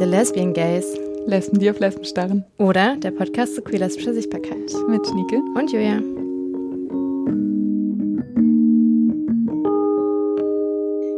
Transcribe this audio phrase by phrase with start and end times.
[0.00, 0.96] The Lesbian Gays.
[1.26, 2.46] Lesben, die auf Lesben starren.
[2.56, 4.72] Oder der Podcast zur queer-lesbischer Sichtbarkeit.
[4.88, 5.42] Mit Schnieke.
[5.54, 6.00] Und Julia.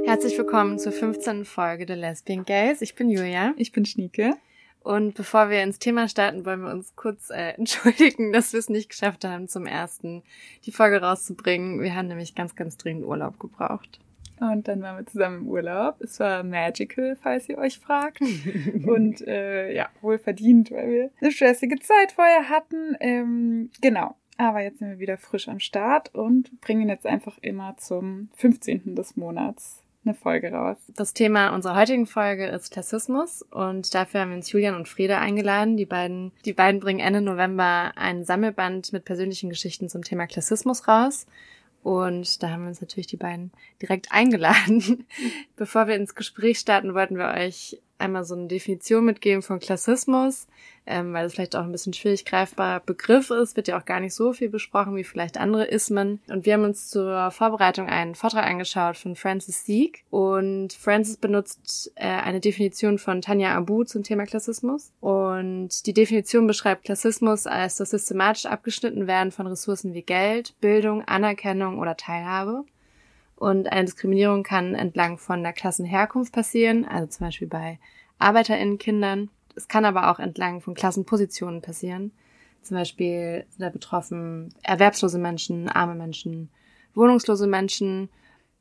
[0.05, 1.45] Herzlich willkommen zur 15.
[1.45, 2.83] Folge der Lesbian Gays.
[2.83, 3.55] Ich bin Julia.
[3.57, 4.35] Ich bin Schnieke.
[4.83, 8.69] Und bevor wir ins Thema starten, wollen wir uns kurz äh, entschuldigen, dass wir es
[8.69, 10.23] nicht geschafft haben, zum ersten
[10.65, 11.81] die Folge rauszubringen.
[11.81, 14.01] Wir haben nämlich ganz, ganz dringend Urlaub gebraucht.
[14.41, 16.01] Und dann waren wir zusammen im Urlaub.
[16.01, 18.21] Es war magical, falls ihr euch fragt.
[18.87, 22.97] Und äh, ja, wohl verdient, weil wir eine stressige Zeit vorher hatten.
[22.99, 24.17] Ähm, genau.
[24.39, 28.97] Aber jetzt sind wir wieder frisch am Start und bringen jetzt einfach immer zum 15.
[28.97, 30.77] des Monats eine Folge raus.
[30.89, 35.19] Das Thema unserer heutigen Folge ist Klassismus und dafür haben wir uns Julian und Frieda
[35.19, 35.77] eingeladen.
[35.77, 40.89] Die beiden, die beiden bringen Ende November ein Sammelband mit persönlichen Geschichten zum Thema Klassismus
[40.89, 41.27] raus.
[41.83, 45.07] Und da haben wir uns natürlich die beiden direkt eingeladen.
[45.57, 50.47] Bevor wir ins Gespräch starten, wollten wir euch einmal so eine Definition mitgeben von Klassismus,
[50.85, 54.01] ähm, weil es vielleicht auch ein bisschen schwierig greifbarer Begriff ist, wird ja auch gar
[54.01, 56.21] nicht so viel besprochen wie vielleicht andere Ismen.
[56.29, 61.93] Und wir haben uns zur Vorbereitung einen Vortrag angeschaut von Francis Sieg und Francis benutzt
[61.95, 67.77] äh, eine Definition von Tanja Abu zum Thema Klassismus und die Definition beschreibt Klassismus als
[67.77, 72.65] das systematisch abgeschnitten werden von Ressourcen wie Geld, Bildung, Anerkennung oder Teilhabe.
[73.43, 77.81] Und eine Diskriminierung kann entlang von der Klassenherkunft passieren, also zum Beispiel bei
[78.21, 79.31] ArbeiterInnenkindern.
[79.57, 82.13] Es kann aber auch entlang von Klassenpositionen passieren.
[82.63, 86.51] Zum Beispiel sind da betroffen erwerbslose Menschen, arme Menschen,
[86.95, 88.11] wohnungslose Menschen.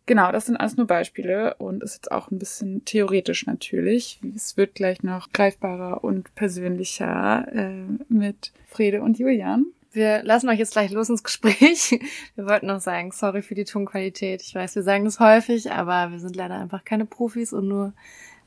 [0.07, 4.19] Genau, das sind alles nur Beispiele und ist jetzt auch ein bisschen theoretisch natürlich.
[4.35, 9.67] Es wird gleich noch greifbarer und persönlicher äh, mit Frede und Julian.
[9.93, 11.99] Wir lassen euch jetzt gleich los ins Gespräch.
[12.35, 14.41] Wir wollten noch sagen, sorry für die Tonqualität.
[14.41, 17.93] Ich weiß, wir sagen das häufig, aber wir sind leider einfach keine Profis und nur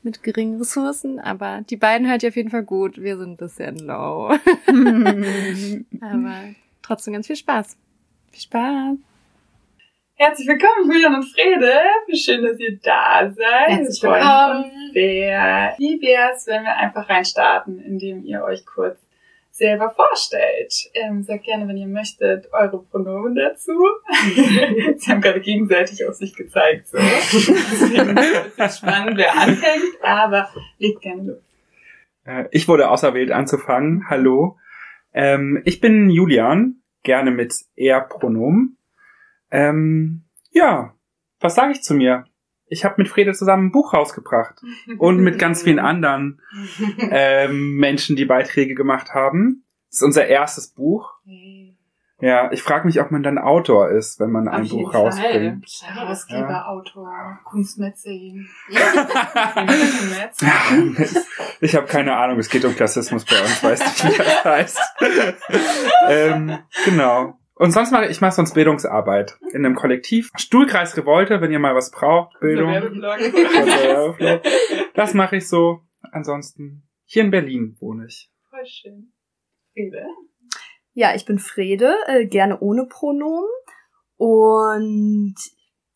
[0.01, 1.19] mit geringen Ressourcen.
[1.19, 2.99] Aber die beiden hört ihr auf jeden Fall gut.
[2.99, 4.29] Wir sind ein bisschen low.
[6.01, 7.77] aber trotzdem ganz viel Spaß.
[8.31, 8.97] Viel Spaß.
[10.15, 11.73] Herzlich willkommen, Julian und Frede.
[12.07, 13.67] Wie schön, dass ihr da seid.
[13.67, 14.71] Herzlich willkommen.
[14.93, 15.75] Sehr.
[15.77, 19.04] Wie wär's, wenn wir einfach reinstarten, indem ihr euch kurz
[19.55, 20.91] selber vorstellt.
[20.93, 23.71] Ähm, sagt gerne, wenn ihr möchtet, eure Pronomen dazu.
[24.97, 26.87] Sie haben gerade gegenseitig auf sich gezeigt.
[26.87, 26.97] So.
[26.97, 31.43] Deswegen ist es spannend, wer anfängt, aber legt gerne los.
[32.25, 34.09] Äh, Ich wurde auserwählt anzufangen.
[34.09, 34.57] Hallo.
[35.13, 38.77] Ähm, ich bin Julian, gerne mit Er-Pronomen.
[39.51, 40.93] Ähm, ja,
[41.39, 42.25] was sage ich zu mir?
[42.67, 44.61] Ich habe mit Frede zusammen ein Buch rausgebracht
[44.97, 46.41] und mit ganz vielen anderen
[47.11, 49.65] ähm, Menschen, die Beiträge gemacht haben.
[49.89, 51.13] Das ist unser erstes Buch.
[52.21, 54.93] Ja, ich frage mich, ob man dann Autor ist, wenn man ein Auf jeden Buch
[54.93, 55.01] Fall.
[55.01, 55.65] rausbringt.
[55.83, 56.65] Herausgeber, Ja.
[56.65, 58.49] Autor, Kunstmäzen.
[61.59, 64.79] ich habe keine Ahnung, es geht um Klassismus bei uns, weiß nicht, wie das heißt.
[66.09, 67.37] ähm, genau.
[67.57, 70.29] Und sonst mache ich, mache sonst Bildungsarbeit in einem Kollektiv.
[70.35, 72.71] Stuhlkreis Revolte, wenn ihr mal was braucht, Bildung.
[74.93, 75.81] Das mache ich so.
[76.11, 78.29] Ansonsten hier in Berlin wohne ich.
[78.49, 79.13] Voll schön.
[79.73, 80.05] Friede.
[80.93, 83.49] Ja, ich bin Frede, äh, gerne ohne Pronomen.
[84.17, 85.35] Und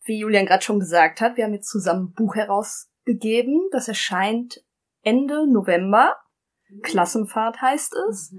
[0.05, 3.69] wie Julian gerade schon gesagt hat, wir haben jetzt zusammen ein Buch herausgegeben.
[3.71, 4.63] Das erscheint
[5.01, 6.17] Ende November.
[6.83, 8.35] Klassenfahrt heißt es.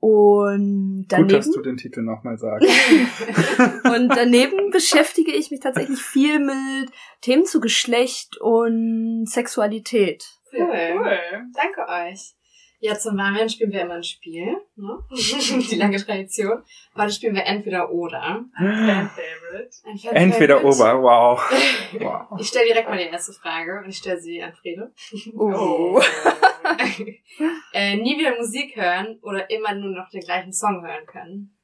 [0.00, 2.66] Und Gut, dass daneben, du den Titel nochmal sagst.
[3.84, 6.90] und daneben beschäftige ich mich tatsächlich viel mit
[7.20, 10.24] Themen zu Geschlecht und Sexualität.
[10.50, 11.18] Sehr cool.
[11.54, 12.34] Danke euch.
[12.82, 14.56] Ja, zum Warmen spielen wir immer ein Spiel.
[14.76, 14.98] Ne?
[15.10, 16.62] Die lange Tradition.
[16.96, 18.42] Heute spielen wir entweder oder.
[18.54, 20.64] Ein Fan Entweder.
[20.64, 21.38] Ober, wow.
[22.00, 22.40] wow.
[22.40, 24.94] Ich stelle direkt mal die erste Frage und ich stelle sie an Frede.
[25.34, 26.00] Oh.
[27.74, 31.54] äh, nie wieder Musik hören oder immer nur noch den gleichen Song hören können.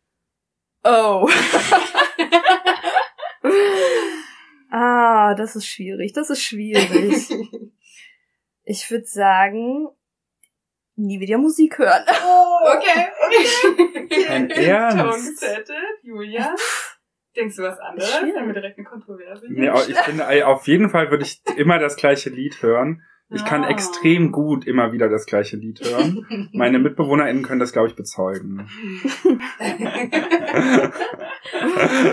[0.84, 1.26] Oh.
[4.70, 6.12] ah, das ist schwierig.
[6.12, 7.30] Das ist schwierig.
[8.64, 9.88] Ich würde sagen,
[10.96, 12.04] nie wieder Musik hören.
[12.66, 14.26] Okay, okay.
[14.28, 15.44] Ein Ernst.
[16.02, 16.54] Julia.
[17.36, 18.14] Denkst du was anderes?
[18.20, 19.46] Haben wir direkt eine Kontroverse?
[19.48, 23.02] Nee, ich finde, auf jeden Fall würde ich immer das gleiche Lied hören.
[23.28, 23.70] Ich kann Ah.
[23.70, 26.48] extrem gut immer wieder das gleiche Lied hören.
[26.52, 28.68] Meine MitbewohnerInnen können das, glaube ich, bezeugen.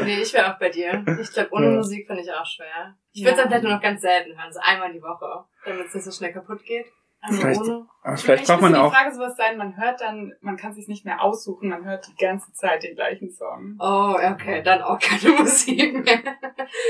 [0.05, 1.03] nee, ich wäre auch bei dir.
[1.21, 1.71] Ich glaube, ohne Ja.
[1.77, 2.95] Musik finde ich auch schwer.
[3.11, 3.43] Ich würde es Ja.
[3.43, 6.11] dann vielleicht nur noch ganz selten hören, so einmal die Woche, damit es nicht so
[6.11, 6.85] schnell kaputt geht.
[7.25, 7.87] Also Vielleicht- ohne.
[8.03, 8.89] Vielleicht Vielleicht braucht man auch.
[8.91, 12.05] die Frage sowas sein, man hört dann, man kann sich nicht mehr aussuchen, man hört
[12.09, 13.77] die ganze Zeit den gleichen Song.
[13.79, 16.19] Oh, okay, dann auch keine Musik mehr.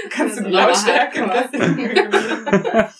[0.09, 2.89] Kannst du die Ja, Lautstärke gewöhnen?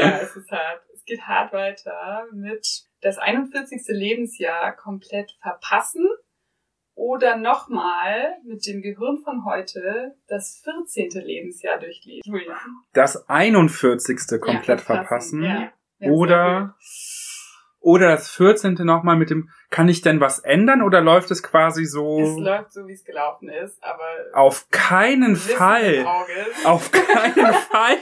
[0.00, 0.82] Ja, es ist hart.
[0.94, 2.66] Es geht hart weiter mit
[3.00, 3.82] das 41.
[3.88, 6.06] Lebensjahr komplett verpassen
[6.94, 11.10] oder nochmal mit dem Gehirn von heute das 14.
[11.24, 12.22] Lebensjahr durchleben.
[12.24, 12.58] Julian.
[12.92, 14.40] Das 41.
[14.40, 15.42] komplett Ja, verpassen.
[15.42, 15.72] Ja.
[16.02, 16.74] Ja, Oder,
[17.80, 18.74] oder das 14.
[18.80, 21.88] nochmal mit dem, kann ich denn was ändern oder läuft es quasi gut.
[22.22, 22.40] Es so?
[22.40, 24.02] läuft so, wie es gelaufen ist, aber
[24.34, 26.04] Auf keinen Fall.
[26.64, 27.96] Auf keinen Fall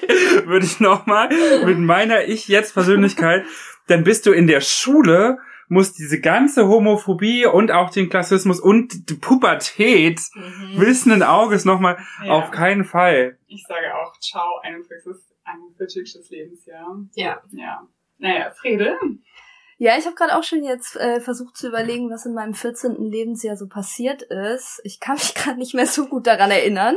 [0.47, 1.29] würde ich nochmal
[1.65, 3.45] mit meiner Ich-Jetzt-Persönlichkeit,
[3.87, 5.39] dann bist du in der Schule,
[5.69, 10.81] musst diese ganze Homophobie und auch den Klassismus und die Pubertät Mhm.
[10.81, 12.33] wissenden Auges nochmal Ja.
[12.33, 13.39] auf keinen Fall.
[13.47, 15.15] Ich sage auch, ciao, 41.
[15.45, 16.29] 41.
[16.31, 17.05] Lebensjahr.
[17.15, 17.43] Ja.
[17.51, 17.89] Ja.
[18.19, 18.97] Naja, Frede.
[19.79, 22.97] Ja, ich habe gerade auch schon jetzt äh, versucht zu überlegen, was in meinem 14.
[22.97, 24.81] Lebensjahr so passiert ist.
[24.85, 26.97] Ich kann mich gerade nicht mehr so gut daran erinnern.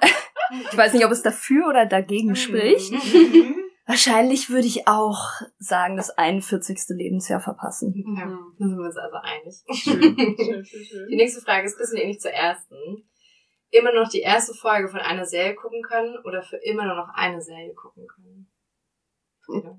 [0.70, 2.92] ich weiß nicht, ob es dafür oder dagegen spricht.
[2.92, 3.56] Mhm.
[3.86, 6.78] Wahrscheinlich würde ich auch sagen, das 41.
[6.88, 7.92] Lebensjahr verpassen.
[8.16, 9.62] Ja, da sind wir uns also einig.
[9.72, 11.06] Schön, schön, schön, Die schön.
[11.10, 12.74] nächste Frage ist ein bisschen ähnlich zur ersten.
[13.74, 17.08] Immer noch die erste Folge von einer Serie gucken können oder für immer nur noch
[17.14, 18.48] eine Serie gucken können?
[19.40, 19.76] Frieda.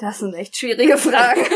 [0.00, 1.46] Das sind echt schwierige Fragen.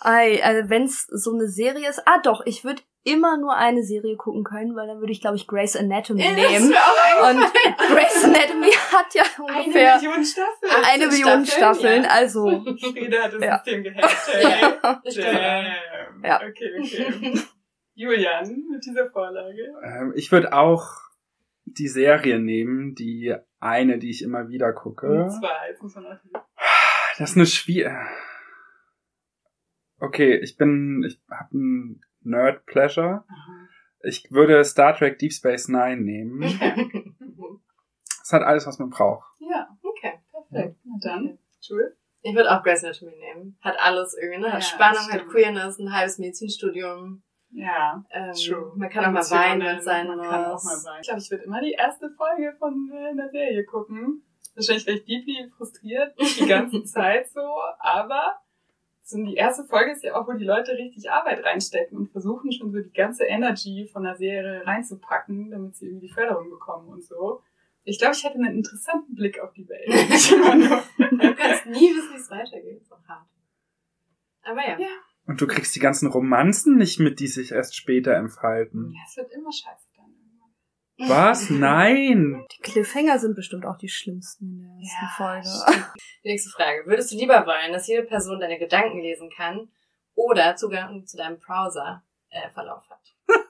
[0.00, 3.82] Ei, also wenn es so eine Serie ist, ah doch, ich würde immer nur eine
[3.82, 6.68] Serie gucken können, weil dann würde ich, glaube ich, Grey's Anatomy Das nehmen.
[6.68, 7.52] Und
[7.92, 10.72] Grey's Anatomy hat ja Eine ungefähr Million Staffeln.
[10.86, 12.10] eine Million Staffeln, ja.
[12.10, 13.56] also Frieda hat das Ja.
[13.62, 14.30] System gehackt.
[14.42, 15.32] Ja.
[15.32, 16.24] Damn.
[16.24, 16.40] Ja.
[16.48, 17.40] Okay, okay.
[18.00, 19.74] Julian, mit dieser Vorlage.
[19.84, 20.86] Ähm, ich würde auch
[21.66, 25.06] die Serie nehmen, die eine, die ich immer wieder gucke.
[25.24, 26.18] Und zwar, jetzt muss man noch
[27.18, 28.00] Das ist eine Schwier.
[29.98, 33.24] Okay, ich bin, ich habe ein Nerd Pleasure.
[34.02, 36.42] Ich würde Star Trek Deep Space Nine nehmen.
[38.22, 39.28] Es hat alles, was man braucht.
[39.40, 40.20] Ja, Okay.
[40.30, 40.78] perfekt.
[40.84, 41.92] Na dann, Jules.
[42.22, 43.58] Ich würde auch Grey's Anatomy nehmen.
[43.60, 44.46] Hat alles irgendwie, ne?
[44.52, 47.22] Hat Ja, Spannung, hat Queerness, ein halbes Medizinstudium.
[47.52, 48.72] Ja, Ähm, true.
[48.76, 50.28] man kann auch mal weinen, wenn es sein man muss.
[50.28, 51.00] kann auch mal weinen.
[51.00, 54.22] Ich glaube, ich würde immer die erste Folge von äh, einer Serie gucken.
[54.54, 57.40] Wahrscheinlich wäre ich deeply frustriert die ganze Zeit so,
[57.78, 58.36] aber
[59.02, 62.52] so die erste Folge ist ja auch, wo die Leute richtig Arbeit reinstecken und versuchen
[62.52, 66.88] schon so die ganze Energy von der Serie reinzupacken, damit sie irgendwie die Förderung bekommen
[66.88, 67.42] und so.
[67.82, 69.88] Ich glaube, ich hätte einen interessanten Blick auf die Welt.
[71.20, 72.82] Du kannst nie wissen, wie es weitergeht.
[72.82, 73.26] Ist auch hart.
[74.42, 74.78] Aber ja.
[74.78, 74.88] Ja.
[75.26, 78.90] Und du kriegst die ganzen Romanzen nicht mit, die sich erst später entfalten.
[78.92, 80.50] ja, es wird immer scheiße dann irgendwann.
[81.08, 81.48] Was?
[81.60, 82.44] Nein!
[82.56, 85.48] die Cliffhanger sind bestimmt auch die schlimmsten in der ersten Ja, Folge.
[86.24, 86.84] Die nächste Frage.
[86.86, 89.70] Würdest du lieber wollen, dass jede Person deine Gedanken lesen kann
[90.14, 93.00] oder Zugang zu deinem Browser äh, Verlauf hat?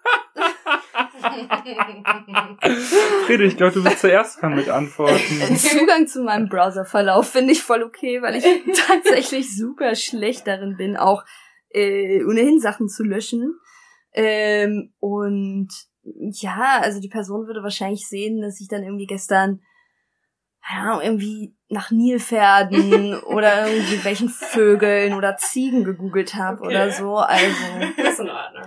[3.27, 5.57] Friede, ich glaube, du willst zuerst dran mit antworten.
[5.57, 8.45] Zugang zu meinem Browserverlauf finde ich voll okay, weil ich
[8.89, 11.25] tatsächlich super schlecht darin bin, auch
[11.71, 13.59] äh, ohnehin Sachen zu löschen.
[14.13, 15.69] Ähm, und
[16.03, 19.61] ja, also die Person würde wahrscheinlich sehen, dass ich dann irgendwie gestern
[20.71, 26.69] ja, irgendwie nach Nilpferden oder irgendwie welchen Vögeln oder Ziegen gegoogelt habe Okay.
[26.69, 27.17] oder so.
[27.17, 27.47] Also
[27.97, 28.65] ist in Ordnung.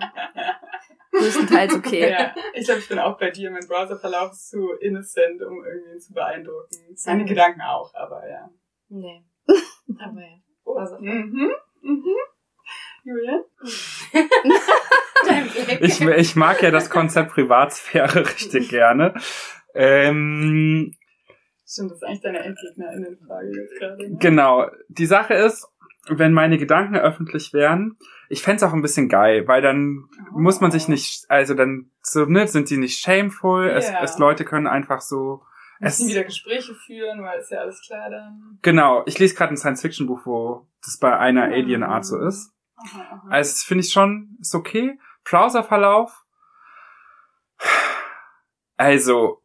[1.11, 2.09] größtenteils okay.
[2.09, 3.51] Ja, ich glaube, ich bin auch bei dir.
[3.51, 6.75] Mein Browserverlauf ist zu innocent, um irgendwie zu beeindrucken.
[6.95, 8.49] Seine Gedanken auch, aber ja.
[8.89, 9.23] Nee.
[9.99, 10.37] Aber ja.
[10.63, 12.05] Oh, Also- mhm, mhm.
[13.03, 13.41] Julian?
[15.79, 19.13] Ich, ich mag ja das Konzept Privatsphäre richtig gerne.
[19.73, 20.93] Ähm,
[21.65, 24.09] Stimmt, das ist eigentlich deine Endgegnerinnenfrage jetzt gerade.
[24.09, 24.17] Ne?
[24.19, 24.69] Genau.
[24.89, 25.65] Die Sache ist,
[26.09, 27.97] wenn meine Gedanken öffentlich wären,
[28.29, 30.39] ich fänd's auch ein bisschen geil, weil dann Oh.
[30.39, 34.03] muss man sich nicht, also dann so, ne, sind sie nicht shameful, es, Ja.
[34.03, 35.43] es Leute können einfach so,
[35.79, 38.59] es, Müssen wieder Gespräche führen, weil ist ja alles klar dann.
[38.61, 41.53] genau, ich lese gerade ein Science-Fiction-Buch, wo das bei einer Mhm.
[41.53, 42.52] Alien-Art so ist.
[42.75, 43.27] Aha, aha.
[43.29, 44.99] Also finde ich schon, ist okay.
[45.23, 46.23] Browserverlauf,
[48.77, 49.41] also,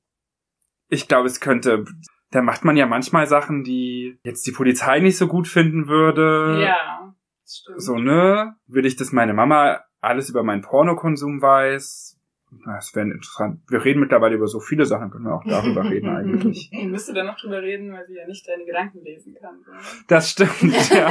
[0.88, 1.85] ich glaube, es könnte,
[2.30, 6.62] da macht man ja manchmal Sachen, die jetzt die Polizei nicht so gut finden würde.
[6.62, 7.14] ja,
[7.47, 7.80] stimmt.
[7.80, 8.56] So, ne?
[8.66, 12.18] Will ich, dass meine Mama alles über meinen Pornokonsum weiß?
[12.64, 13.61] Na, Das wäre interessant.
[13.69, 16.71] Wir reden mittlerweile über so viele Sachen, können wir auch darüber reden eigentlich.
[16.73, 19.57] Ich müsste dann noch drüber reden, weil sie ja nicht deine Gedanken lesen kann.
[19.64, 19.73] So.
[20.09, 21.11] Das stimmt, ja.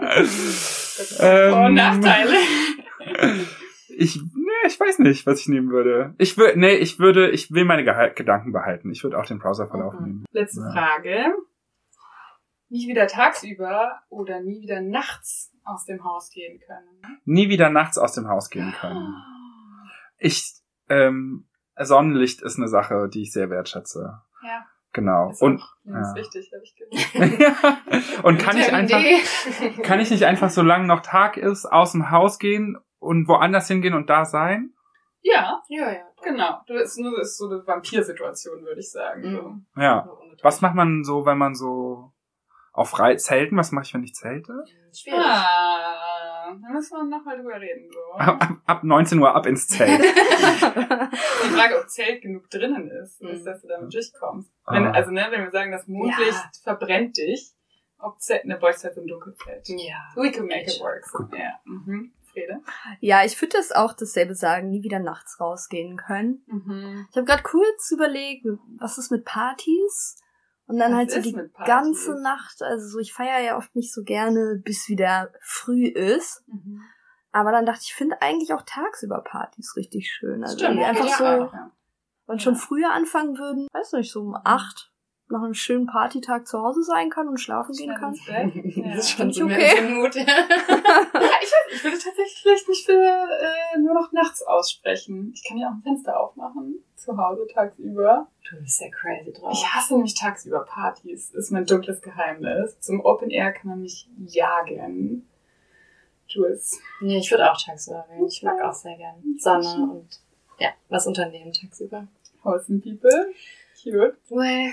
[0.00, 2.32] Das Vor- und Ähm, Nachteile.
[3.94, 6.14] Ich, ne, ich weiß nicht, was ich nehmen würde.
[6.18, 8.90] Ich würde, nee, ich würde, ich will meine Geha Gedanken behalten.
[8.90, 10.06] Ich würde auch den Browserverlauf Mhm.
[10.06, 10.24] nehmen.
[10.32, 10.72] Letzte Ja.
[10.72, 11.34] Frage.
[12.68, 17.18] nie wieder tagsüber oder nie wieder nachts aus dem Haus gehen können.
[17.26, 19.14] Nie wieder nachts aus dem Haus gehen können.
[20.22, 20.44] Ich,
[20.88, 21.48] ähm,
[21.78, 24.20] Sonnenlicht ist eine Sache, die ich sehr wertschätze.
[24.42, 25.30] Ja, Genau.
[25.30, 26.14] ist Und, ja.
[26.14, 28.24] wichtig, habe ich gehört.
[28.24, 29.02] und kann ich einfach,
[29.82, 33.94] kann ich nicht einfach, solange noch Tag ist, aus dem Haus gehen und woanders hingehen
[33.94, 34.74] und da sein?
[35.22, 36.02] Ja, Ja, ja.
[36.22, 36.60] genau.
[36.66, 39.22] Du ist nur das ist so eine Vampirsituation, würde ich sagen.
[39.32, 39.66] Mhm.
[39.80, 40.08] Ja.
[40.42, 42.12] Was macht man so, wenn man so
[42.72, 43.56] auf Rei Zelten?
[43.56, 44.52] Was mache ich, wenn ich zelte?
[44.90, 45.02] So.
[45.02, 45.20] Schwierig.
[45.24, 45.91] Ah,
[46.60, 47.88] da müssen wir nochmal drüber reden.
[47.92, 48.18] So.
[48.18, 50.00] Ab, ab, ab 19 Uhr ab ins Zelt.
[50.02, 53.28] Die Frage, ob Zelt genug drinnen ist, Mhm.
[53.30, 54.50] ist, dass du damit durchkommst.
[54.66, 54.90] Wenn, Ah.
[54.92, 56.50] also, ne, wenn wir sagen, das Mondlicht Ja.
[56.62, 57.52] verbrennt dich,
[57.98, 59.68] ob Zelt, ne, bräuchst halt so ein Dunkelzelt.
[59.68, 59.96] Ja.
[60.16, 61.04] We can make it work.
[61.36, 61.52] Ja.
[61.64, 62.12] Mhm.
[62.32, 62.60] Frede?
[63.00, 66.42] Ja, ich würde das auch dasselbe sagen, nie wieder nachts rausgehen können.
[66.46, 67.06] Mhm.
[67.10, 68.46] Ich habe gerade kurz überlegt,
[68.78, 70.16] was ist mit Partys?
[70.66, 73.92] Und dann Was halt so die ganze Nacht, also so, ich feiere ja oft nicht
[73.92, 76.44] so gerne, bis wieder früh ist.
[76.46, 76.80] Mhm.
[77.32, 80.42] Aber dann dachte ich, ich finde eigentlich auch tagsüber Partys richtig schön.
[80.44, 81.70] Also Stimmt, einfach ja, so, ja.
[82.26, 82.60] wenn schon Ja.
[82.60, 84.91] früher anfangen würden, weiß nicht, so um acht
[85.32, 88.14] nach einem schönen Partytag zu Hause sein kann und schlafen gehen kann.
[88.72, 88.94] Ja.
[88.94, 89.78] Das ist schon so okay.
[89.78, 90.14] im Mut.
[90.14, 95.32] Ja, ich weiß, ich würde tatsächlich vielleicht nicht für äh, nur noch nachts aussprechen.
[95.34, 98.28] Ich kann ja auch ein Fenster aufmachen, zu Hause tagsüber.
[98.48, 99.52] Du bist ja crazy drauf.
[99.52, 102.78] Ich hasse nämlich tagsüber Partys, ist mein dunkles Geheimnis.
[102.80, 105.28] Zum Open Air kann man mich jagen.
[106.26, 106.80] Jules.
[107.00, 108.26] Nee, ich würde auch tagsüber wählen.
[108.26, 110.20] Ich mag auch sehr gern Sonne und
[110.58, 112.06] ja, was unternehmen tagsüber.
[112.42, 113.32] Wholesome People.
[113.82, 114.16] Cute.
[114.30, 114.72] Well,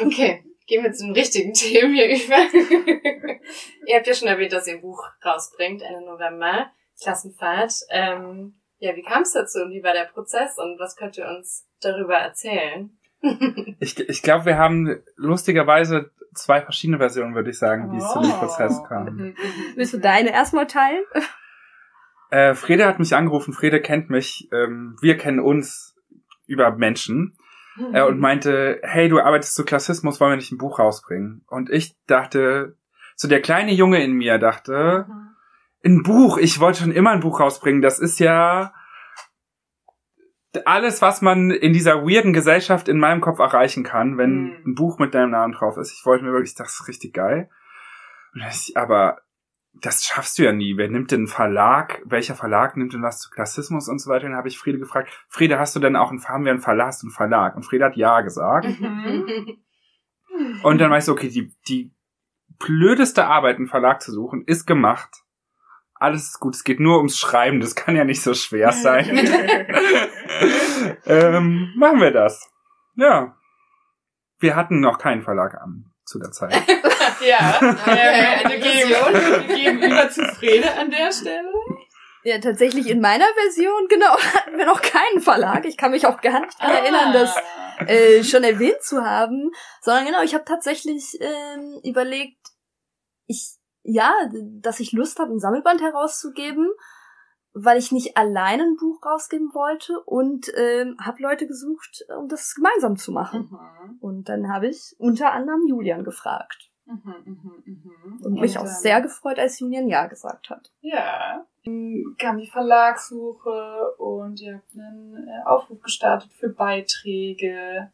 [0.00, 0.44] okay.
[0.66, 2.36] Gehen wir zu den richtigen Themen hier über.
[3.86, 6.70] ihr habt ja schon erwähnt, dass ihr ein Buch rausbringt, Ende November,
[7.02, 7.72] Klassenfahrt.
[7.90, 11.26] Ähm, ja, wie kam es dazu und wie war der Prozess und was könnt ihr
[11.26, 12.90] uns darüber erzählen?
[13.78, 18.20] Ich, ich glaube, wir haben lustigerweise zwei verschiedene Versionen, würde ich sagen, wie es zu
[18.20, 18.38] dem Oh.
[18.38, 19.34] Prozess kam.
[19.76, 21.04] Willst du deine erstmal teilen?
[22.30, 25.94] Äh, Frede hat mich angerufen, Frede kennt mich, ähm, wir kennen uns
[26.46, 27.36] über Menschen
[27.92, 31.44] äh, und meinte, hey, du arbeitest zu Klassismus, wollen wir nicht ein Buch rausbringen?
[31.48, 32.76] Und ich dachte,
[33.16, 35.06] so der kleine Junge in mir dachte,
[35.84, 38.72] ein Buch, ich wollte schon immer ein Buch rausbringen, das ist ja
[40.66, 44.56] alles, was man in dieser weirden Gesellschaft in meinem Kopf erreichen kann, wenn Mhm.
[44.66, 45.92] ein Buch mit deinem Namen drauf ist.
[45.92, 47.48] Ich wollte mir wirklich, das ist richtig geil.
[48.74, 49.18] Aber
[49.74, 50.76] das schaffst du ja nie.
[50.76, 52.02] Wer nimmt denn einen Verlag?
[52.04, 54.28] Welcher Verlag nimmt denn was zu Klassismus und so weiter?
[54.28, 56.88] Dann habe ich Friede gefragt, Friede, hast du denn auch einen, haben wir einen Verlag,
[56.88, 57.56] hast du einen Verlag?
[57.56, 58.66] Und Friede hat ja gesagt.
[58.78, 59.58] Mhm.
[60.62, 61.94] Und dann weißt du, okay, die, die
[62.58, 65.10] blödeste Arbeit, einen Verlag zu suchen, ist gemacht.
[65.94, 69.06] Alles ist gut, es geht nur ums Schreiben, das kann ja nicht so schwer sein.
[71.06, 72.50] ähm, machen wir das.
[72.96, 73.36] Ja.
[74.38, 76.52] Wir hatten noch keinen Verlag an zu der Zeit.
[77.24, 79.48] Ja, Okay, eine Vision.
[79.48, 81.52] wir geben über zu Frede an der Stelle.
[82.24, 85.64] Ja, tatsächlich in meiner Version, genau, hatten wir noch keinen Verlag.
[85.64, 87.34] Ich kann mich auch gar nicht daran erinnern, das
[87.78, 87.84] Ah.
[87.86, 92.38] äh, schon erwähnt zu haben, sondern genau, ich habe tatsächlich ähm, überlegt,
[93.26, 93.54] ich
[93.84, 94.12] ja,
[94.60, 96.68] dass ich Lust habe, ein Sammelband herauszugeben,
[97.54, 102.54] weil ich nicht allein ein Buch rausgeben wollte und ähm, habe Leute gesucht, um das
[102.54, 103.50] gemeinsam zu machen.
[103.50, 103.98] Mhm.
[104.00, 108.20] Und dann habe ich unter anderem Julian gefragt Mhm, mhm, mhm.
[108.24, 110.72] und mich auch ähm, sehr gefreut, als Julian ja gesagt hat.
[110.80, 111.46] Ja.
[111.64, 117.90] Dann kam die Verlagssuche und ihr habt einen äh, Aufruf gestartet für Beiträge.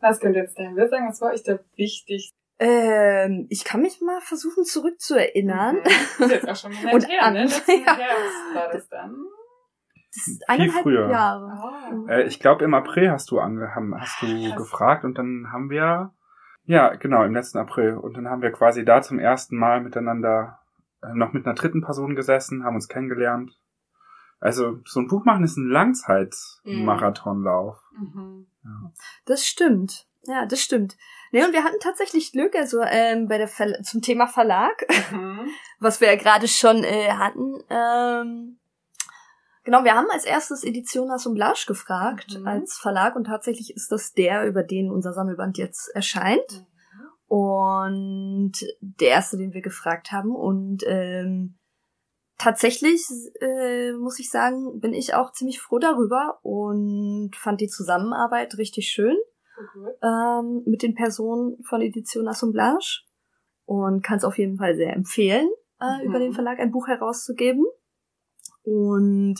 [0.00, 1.08] Was könnt ihr jetzt dahin sagen?
[1.08, 2.32] Was war euch da wichtig?
[2.58, 5.76] Ähm, ich kann mich mal versuchen zurückzuerinnern.
[5.76, 5.82] Mhm.
[5.84, 7.42] Das ist jetzt auch schon ein Moment Und her, ne?
[7.44, 7.96] Letzten ja.
[7.96, 9.14] Herbst war das dann.
[10.14, 11.10] Das ist eineinhalb früher.
[11.10, 11.52] Jahre.
[11.62, 12.06] Oh.
[12.08, 14.56] Äh, ich glaube, im April hast du ange haben, hast du Krass.
[14.56, 16.14] gefragt und dann haben wir,
[16.64, 17.96] ja, genau, im letzten April.
[17.96, 20.60] Und dann haben wir quasi da zum ersten Mal miteinander
[21.02, 23.60] äh, noch mit einer dritten Person gesessen, haben uns kennengelernt.
[24.40, 27.78] Also, so ein Buch machen ist ein Langzeitmarathonlauf.
[27.92, 28.46] Mhm.
[29.24, 30.06] Das stimmt.
[30.26, 30.96] Ja, das stimmt.
[31.32, 35.48] Nee, und wir hatten tatsächlich Glück, also ähm, bei der Verla zum Thema Verlag, Mhm.
[35.80, 37.62] was wir ja gerade schon äh, hatten.
[37.68, 38.58] Ähm,
[39.64, 42.46] genau, wir haben als erstes Edition Assemblage gefragt Mhm.
[42.46, 46.64] als Verlag und tatsächlich ist das der, über den unser Sammelband jetzt erscheint.
[47.28, 50.34] Und der erste, den wir gefragt haben.
[50.34, 51.56] Und ähm,
[52.38, 53.02] tatsächlich,
[53.40, 58.88] äh, muss ich sagen, bin ich auch ziemlich froh darüber und fand die Zusammenarbeit richtig
[58.88, 59.16] schön
[59.72, 59.94] Gut.
[60.02, 63.02] ähm, mit den Personen von Edition Assemblage
[63.64, 65.48] und kann es auf jeden Fall sehr empfehlen,
[65.80, 66.08] äh, Mhm.
[66.10, 67.64] über den Verlag ein Buch herauszugeben.
[68.62, 69.36] Und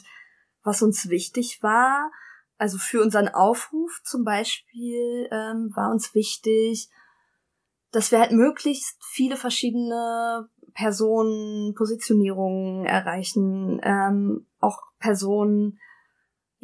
[0.62, 2.10] was uns wichtig war,
[2.58, 6.88] also für unseren Aufruf zum Beispiel, ähm, war uns wichtig,
[7.92, 15.78] dass wir halt möglichst viele verschiedene Personen, Positionierungen erreichen, ähm, auch Personen,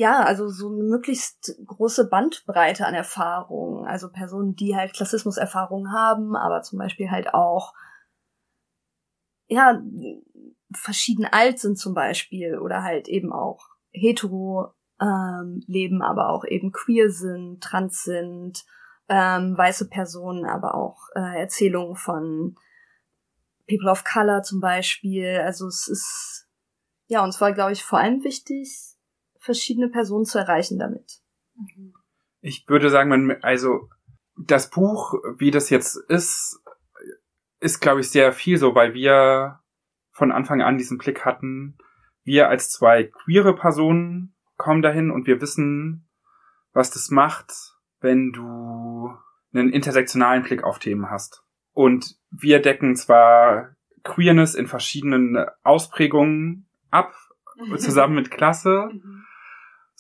[0.02, 3.86] ja, also so eine möglichst große Bandbreite an Erfahrungen.
[3.86, 7.72] Also Personen, die halt Klassismus-Erfahrungen haben, aber zum Beispiel halt auch,
[9.46, 9.80] ja,
[10.74, 16.72] verschieden alt sind zum Beispiel oder halt eben auch hetero ähm, leben, aber auch eben
[16.72, 18.64] queer sind, trans sind,
[19.08, 22.56] ähm, weiße Personen, aber auch äh, Erzählungen von
[23.68, 25.38] People of Color zum Beispiel.
[25.44, 26.48] Also es ist,
[27.06, 28.91] ja, und zwar glaube ich vor allem wichtig,
[29.42, 31.20] verschiedene Personen zu erreichen damit.
[32.40, 33.88] Ich würde sagen, man, also
[34.36, 36.60] das Buch, wie das jetzt ist,
[37.60, 39.60] ist, glaube ich, sehr viel so, weil wir
[40.10, 41.76] von Anfang an diesen Blick hatten,
[42.24, 46.08] wir als zwei queere Personen kommen dahin und wir wissen,
[46.72, 47.52] was das macht,
[48.00, 49.12] wenn du
[49.52, 51.44] einen intersektionalen Blick auf Themen hast.
[51.72, 57.14] Und wir decken zwar Queerness in verschiedenen Ausprägungen ab,
[57.76, 59.24] zusammen mit Klasse, Mhm.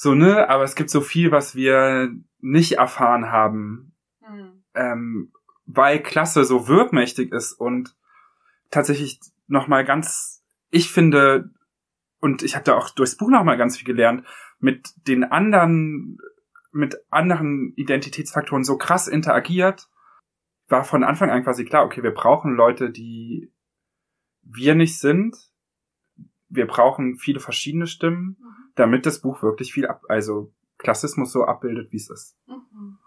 [0.02, 0.48] So, ne?
[0.48, 3.94] Aber es gibt so viel, was wir nicht erfahren haben,
[4.28, 4.64] Mhm.
[4.74, 5.32] ähm,
[5.64, 7.94] weil Klasse so wirkmächtig ist und
[8.72, 11.50] tatsächlich nochmal ganz, ich finde,
[12.18, 14.26] und ich habe da auch durchs Buch nochmal ganz viel gelernt,
[14.58, 16.18] mit den anderen,
[16.72, 19.88] mit anderen Identitätsfaktoren so krass interagiert,
[20.66, 23.52] war von Anfang an quasi klar, okay, wir brauchen Leute, die
[24.42, 25.51] wir nicht sind.
[26.52, 28.36] Wir brauchen viele verschiedene Stimmen,
[28.74, 32.36] damit das Buch wirklich viel ab, also Klassismus so abbildet, wie es ist.
[32.46, 32.98] Mhm.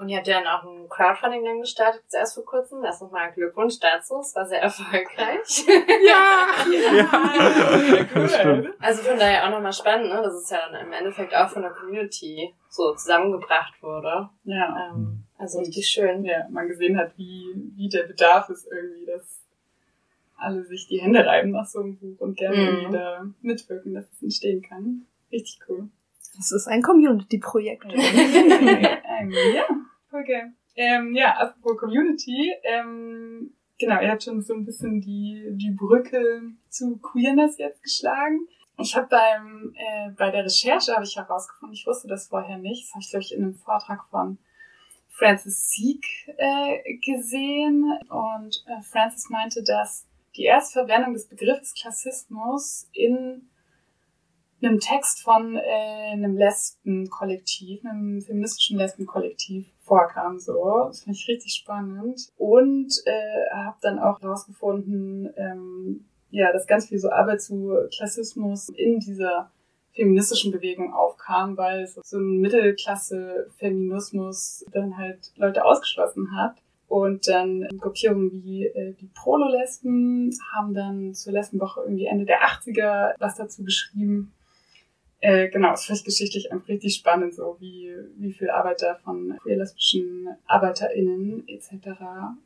[0.00, 2.80] Und ihr habt ja dann auch ein Crowdfunding dann gestartet, jetzt erst vor kurzem.
[2.82, 4.20] Das nochmal Glückwunsch dazu.
[4.20, 5.66] Es war sehr erfolgreich.
[6.06, 6.46] Ja!
[6.94, 8.68] Ja, Das stimmt.
[8.78, 10.22] Also von daher auch nochmal spannend, ne?
[10.22, 14.28] dass es ja dann im Endeffekt auch von der Community so zusammengebracht wurde.
[14.44, 14.90] Ja.
[14.92, 16.24] Ähm, also richtig schön.
[16.24, 19.42] ja, man gesehen hat, wie, wie der Bedarf ist irgendwie, dass
[20.38, 22.92] alle sich die Hände reiben nach so einem Buch und gerne Mhm.
[22.92, 25.06] da mitwirken, dass es entstehen kann.
[25.32, 25.88] Richtig cool.
[26.36, 27.84] Das ist ein Community-Projekt.
[27.92, 29.64] ähm, ja,
[30.10, 30.52] voll geil.
[30.76, 36.42] Ähm, ja, apropos Community, ähm, genau, ihr habt schon so ein bisschen die, die Brücke
[36.68, 38.46] zu Queerness jetzt geschlagen.
[38.80, 42.84] Ich habe beim äh, bei der Recherche habe ich herausgefunden, ich wusste das vorher nicht,
[42.84, 44.38] das habe ich glaube ich in einem Vortrag von
[45.08, 46.04] Francis Sieg
[46.36, 50.06] äh, gesehen und äh, Francis meinte, dass
[50.38, 53.50] die Erstverwendung des Begriffes Klassismus in
[54.62, 60.38] einem Text von äh, einem Lesbenkollektiv, einem feministischen Lesbenkollektiv vorkam.
[60.38, 66.66] So, das fand ich richtig spannend und äh, habe dann auch herausgefunden, ähm, ja, dass
[66.66, 69.50] ganz viel so Arbeit zu Klassismus in dieser
[69.92, 76.56] feministischen Bewegung aufkam, weil so ein Mittelklasse-Feminismus dann halt Leute ausgeschlossen hat.
[76.88, 83.14] Und dann Gruppierungen wie äh, die Prolo-Lesben haben dann zur Lesbenwoche irgendwie Ende der 80er
[83.18, 84.32] was dazu geschrieben.
[85.20, 89.36] Äh, genau, fand ich geschichtlich einfach richtig spannend, so wie, wie viel Arbeit da von
[89.42, 91.88] queer-lesbischen ArbeiterInnen etc.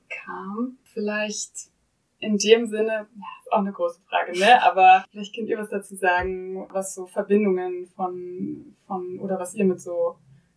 [0.08, 0.78] kam.
[0.84, 1.70] Vielleicht
[2.18, 4.62] in dem Sinne, ja, ist auch eine große Frage, ne?
[4.62, 9.64] Aber vielleicht könnt ihr was dazu sagen, was so Verbindungen von, von, oder was ihr
[9.64, 10.16] mit so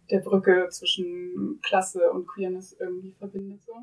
[0.09, 3.73] der Brücke zwischen Klasse und Queerness irgendwie verbindet, so.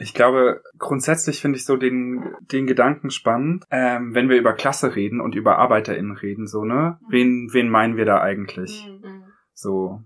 [0.00, 4.94] Ich glaube, grundsätzlich finde ich so den, den Gedanken spannend, ähm, wenn wir über Klasse
[4.94, 7.00] reden und über ArbeiterInnen reden, so, ne?
[7.08, 8.88] Wen, wen meinen wir da eigentlich?
[9.02, 9.24] Mhm.
[9.54, 10.00] So.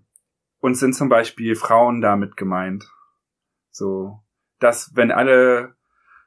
[0.61, 2.91] Und sind zum Beispiel Frauen damit gemeint?
[3.71, 4.21] So.
[4.61, 5.75] Dass, wenn alle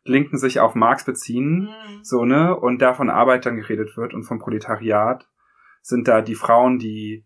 [0.03, 2.03] Linken sich auf Marx beziehen, Mhm.
[2.03, 5.27] so, ne, und da von Arbeitern geredet wird und vom Proletariat,
[5.81, 7.24] sind da die Frauen, die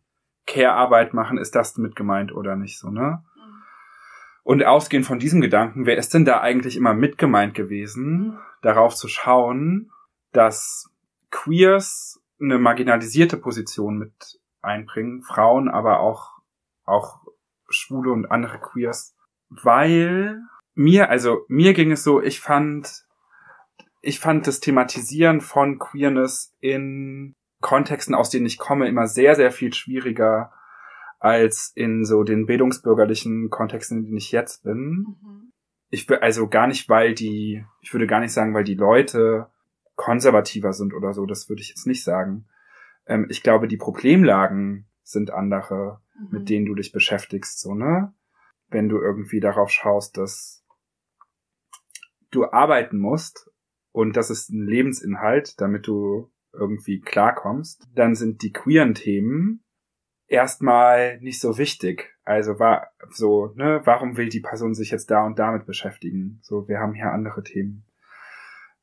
[0.49, 3.23] Care-Arbeit machen, ist das mit gemeint oder nicht, so, ne?
[3.35, 3.63] Mhm.
[4.43, 8.95] Und ausgehend von diesem Gedanken, wer ist denn da eigentlich immer mit gemeint gewesen, darauf
[8.95, 9.91] zu schauen,
[10.31, 10.89] dass
[11.29, 16.31] Queers eine marginalisierte Position mit einbringen, Frauen, aber auch,
[16.83, 17.21] auch
[17.69, 19.15] Schwule und andere Queers,
[19.49, 20.41] weil
[20.73, 23.05] mir, also mir ging es so, ich fand,
[24.01, 29.51] ich fand das Thematisieren von Queerness in Kontexten, aus denen ich komme, immer sehr, sehr
[29.51, 30.53] viel schwieriger
[31.19, 35.17] als in so den bildungsbürgerlichen Kontexten, in denen ich jetzt bin.
[35.21, 35.51] Mhm.
[35.89, 39.47] Ich will also gar nicht, weil die, ich würde gar nicht sagen, weil die Leute
[39.95, 42.47] konservativer sind oder so, das würde ich jetzt nicht sagen.
[43.05, 46.27] Ähm, ich glaube, die Problemlagen sind andere, Mhm.
[46.31, 48.13] mit denen du dich beschäftigst, so, ne?
[48.69, 50.63] Wenn du irgendwie darauf schaust, dass
[52.31, 53.49] du arbeiten musst
[53.91, 59.63] und das ist ein Lebensinhalt, damit du irgendwie klarkommst, dann sind die queeren Themen
[60.27, 62.15] erstmal nicht so wichtig.
[62.23, 66.39] Also war so, ne, warum will die Person sich jetzt da und damit beschäftigen?
[66.43, 67.85] So, wir haben hier andere Themen.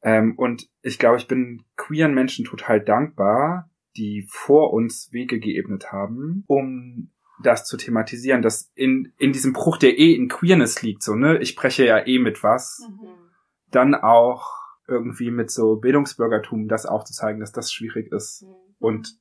[0.02, 5.92] Ähm, und ich glaube, ich bin queeren Menschen total dankbar, die vor uns Wege geebnet
[5.92, 7.10] haben, um
[7.42, 11.38] das zu thematisieren, dass in, in diesem Bruch, der eh in Queerness liegt, so, ne,
[11.38, 13.08] ich spreche ja eh mit was, mhm.
[13.70, 14.52] dann auch
[14.88, 18.54] irgendwie mit so Bildungsbürgertum das aufzuzeigen, dass das schwierig ist mhm.
[18.78, 19.18] und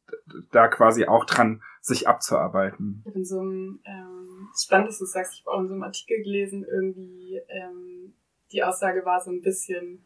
[0.52, 3.02] da quasi auch dran sich abzuarbeiten.
[3.02, 5.74] Ich habe in so einem, ähm, spannend, dass du sagst, ich habe auch in so
[5.74, 8.14] einem Artikel gelesen, irgendwie, ähm,
[8.52, 10.04] die Aussage war so ein bisschen,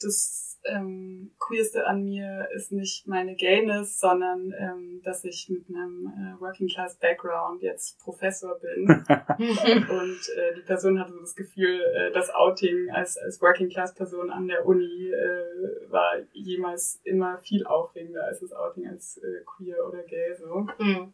[0.00, 6.06] das ähm, Queerste an mir ist nicht meine Gayness, sondern ähm, dass ich mit einem
[6.06, 8.88] äh, Working Class Background jetzt Professor bin.
[8.88, 13.94] und äh, die Person hatte so das Gefühl, äh, das Outing als, als Working Class
[13.94, 19.44] Person an der Uni äh, war jemals immer viel aufregender als das Outing als äh,
[19.44, 20.34] queer oder gay.
[20.38, 20.66] So.
[20.78, 21.12] Mhm.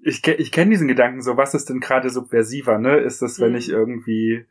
[0.00, 2.98] Ich, ich kenne diesen Gedanken so, was ist denn gerade subversiver, ne?
[2.98, 3.56] Ist das, wenn mhm.
[3.58, 4.46] ich irgendwie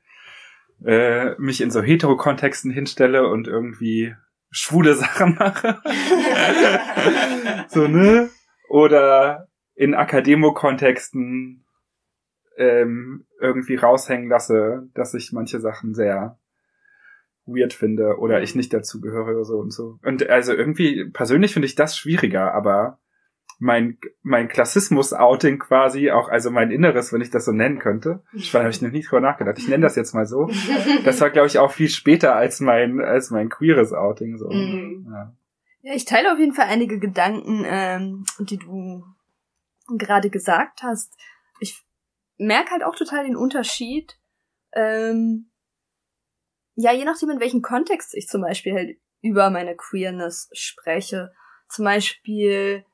[0.86, 4.16] äh, mich in so hetero-Kontexten hinstelle und irgendwie
[4.50, 5.82] schwule Sachen mache.
[7.68, 8.30] so, ne?
[8.70, 11.66] Oder in Akademo-Kontexten
[12.58, 16.40] ähm, irgendwie raushängen lasse, dass ich manche Sachen sehr
[17.46, 20.00] weird finde oder ich nicht dazu gehöre oder so und so.
[20.04, 23.00] Und also irgendwie persönlich finde ich das schwieriger, aber
[23.60, 28.24] mein, mein Klassismus-Outing quasi, auch also mein Inneres, wenn ich das so nennen könnte.
[28.34, 29.58] Ich habe ich noch nie drüber nachgedacht.
[29.58, 30.50] Ich nenne das jetzt mal so.
[31.04, 34.38] Das war, glaube ich, auch viel später als mein, als mein queeres Outing.
[34.38, 34.50] So.
[34.50, 35.08] Mhm.
[35.12, 35.34] Ja.
[35.82, 39.04] ja, ich teile auf jeden Fall einige Gedanken, ähm, die du
[39.98, 41.15] gerade gesagt hast.
[41.60, 41.84] Ich
[42.38, 44.20] merke halt auch total den Unterschied.
[44.74, 45.50] Ähm,
[46.76, 51.32] ja, je nachdem, in welchem Kontext ich zum Beispiel halt über meine Queerness spreche.
[51.70, 52.86] Zum Beispiel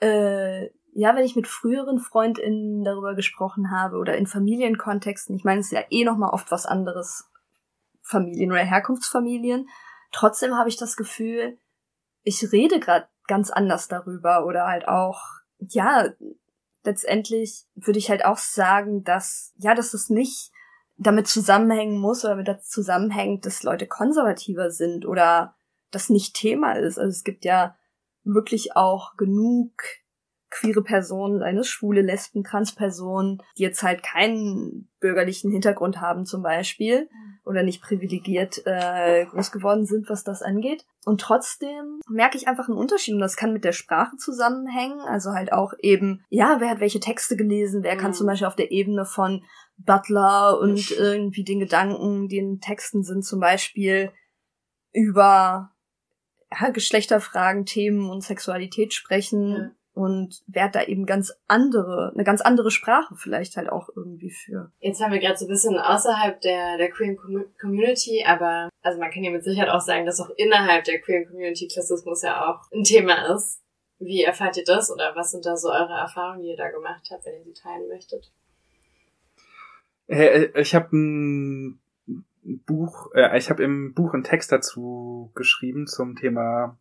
[0.00, 5.60] äh, ja, wenn ich mit früheren FreundInnen darüber gesprochen habe oder in Familienkontexten, ich meine,
[5.60, 7.30] es ist ja eh nochmal oft was anderes,
[8.02, 9.68] Familien oder Herkunftsfamilien.
[10.12, 11.58] Trotzdem habe ich das Gefühl,
[12.22, 15.20] ich rede gerade ganz anders darüber oder halt auch,
[15.58, 16.08] ja,
[16.84, 20.50] letztendlich würde ich halt auch sagen, dass, ja, dass es nicht
[20.96, 25.54] damit zusammenhängen muss oder damit das zusammenhängt, dass Leute konservativer sind oder
[25.90, 26.98] das nicht Thema ist.
[26.98, 27.76] Also es gibt ja
[28.34, 29.72] wirklich auch genug
[30.50, 37.08] queere Personen, seine schwule, Lesben, Transpersonen, die jetzt halt keinen bürgerlichen Hintergrund haben zum Beispiel
[37.44, 40.84] oder nicht privilegiert äh, groß geworden sind, was das angeht.
[41.04, 45.00] Und trotzdem merke ich einfach einen Unterschied und das kann mit der Sprache zusammenhängen.
[45.00, 48.14] Also halt auch eben, ja, wer hat welche Texte gelesen, wer kann mhm.
[48.14, 49.44] zum Beispiel auf der Ebene von
[49.78, 54.12] Butler und irgendwie den Gedanken, die in Texten sind, zum Beispiel
[54.92, 55.70] über
[56.52, 59.70] ja, Geschlechterfragen, Themen und Sexualität sprechen ja.
[59.94, 64.72] und wer da eben ganz andere, eine ganz andere Sprache vielleicht halt auch irgendwie für.
[64.80, 67.16] Jetzt haben wir gerade so ein bisschen außerhalb der, der Queer
[67.60, 71.26] Community, aber also man kann ja mit Sicherheit auch sagen, dass auch innerhalb der Queer
[71.26, 73.60] Community Klassismus ja auch ein Thema ist.
[74.00, 77.08] Wie erfahrt ihr das oder was sind da so eure Erfahrungen, die ihr da gemacht
[77.10, 78.30] habt, wenn ihr sie teilen möchtet?
[80.06, 81.80] Ich habe ein
[82.66, 86.78] Buch, äh, ich habe im Buch einen Text dazu geschrieben zum Thema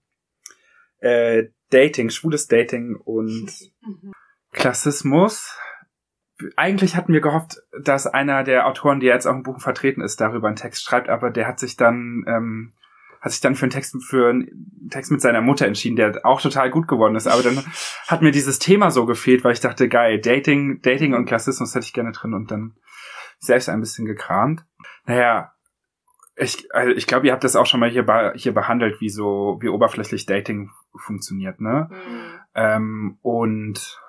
[1.00, 3.52] äh, Dating, schwules Dating und
[3.82, 4.14] mhm.
[4.52, 5.58] Klassismus.
[6.56, 10.22] Eigentlich hatten wir gehofft, dass einer der Autoren, der jetzt auch im Buch vertreten ist,
[10.22, 12.74] darüber einen Text schreibt, aber der hat sich dann ähm,
[13.20, 16.42] hat sich dann für einen Text für einen Text mit seiner Mutter entschieden, der auch
[16.42, 17.28] total gut geworden ist.
[17.28, 17.64] Aber dann
[18.08, 21.86] hat mir dieses Thema so gefehlt, weil ich dachte, geil, Dating, Dating und Klassismus hätte
[21.86, 22.76] ich gerne drin und dann
[23.40, 24.66] selbst ein bisschen gekramt.
[25.06, 25.54] Naja,
[26.38, 29.58] ich, also ich glaube, ihr habt das auch schon mal hier, hier behandelt, wie so,
[29.60, 31.90] wie oberflächlich Dating funktioniert, ne?
[31.92, 32.40] Mhm.
[32.54, 34.00] Ähm, und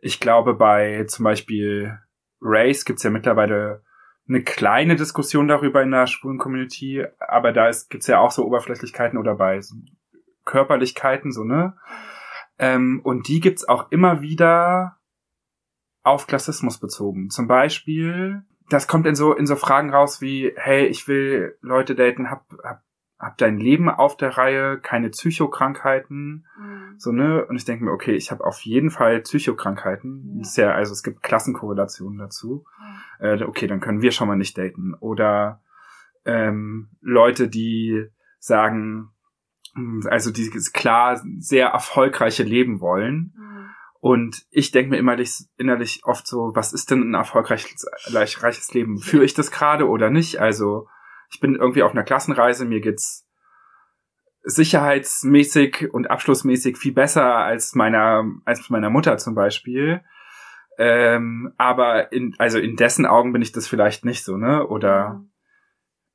[0.00, 1.98] ich glaube, bei zum Beispiel
[2.40, 3.82] Race gibt's ja mittlerweile
[4.28, 8.44] eine kleine Diskussion darüber in der schwulen Community, aber da ist, gibt's ja auch so
[8.44, 9.76] Oberflächlichkeiten oder bei so
[10.44, 11.76] Körperlichkeiten, so, ne?
[12.58, 14.98] Ähm, und die gibt's auch immer wieder
[16.02, 17.30] auf Klassismus bezogen.
[17.30, 21.94] Zum Beispiel das kommt in so, in so Fragen raus wie, hey, ich will Leute
[21.94, 22.82] daten, hab, hab,
[23.18, 26.94] hab dein Leben auf der Reihe, keine Psychokrankheiten, mhm.
[26.98, 27.44] so, ne?
[27.44, 30.36] Und ich denke mir, okay, ich habe auf jeden Fall Psychokrankheiten.
[30.36, 30.40] Ja.
[30.42, 32.64] ist ja, also es gibt Klassenkorrelationen dazu.
[33.20, 33.34] Ja.
[33.34, 34.94] Äh, okay, dann können wir schon mal nicht daten.
[34.94, 35.60] Oder
[36.24, 38.06] ähm, Leute, die
[38.38, 39.10] sagen,
[40.06, 43.34] also die klar sehr erfolgreiche Leben wollen.
[43.36, 43.53] Mhm
[44.04, 45.16] und ich denke mir immer
[45.56, 48.98] innerlich oft so, was ist denn ein erfolgreiches reiches Leben?
[48.98, 50.42] Führe ich das gerade oder nicht?
[50.42, 50.88] Also
[51.30, 53.26] ich bin irgendwie auf einer Klassenreise, mir geht's
[54.42, 60.02] sicherheitsmäßig und abschlussmäßig viel besser als meiner als meiner Mutter zum Beispiel.
[60.76, 64.66] Ähm, aber in, also in dessen Augen bin ich das vielleicht nicht so, ne?
[64.66, 65.24] Oder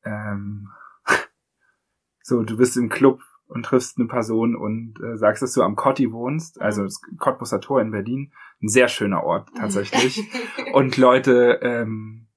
[0.05, 0.69] ähm,
[2.21, 5.75] so, du bist im Club und triffst eine Person und äh, sagst, dass du am
[5.75, 8.31] Cotti wohnst, also das Cottbusser Tor in Berlin,
[8.61, 10.23] ein sehr schöner Ort tatsächlich.
[10.73, 12.27] und Leute ähm,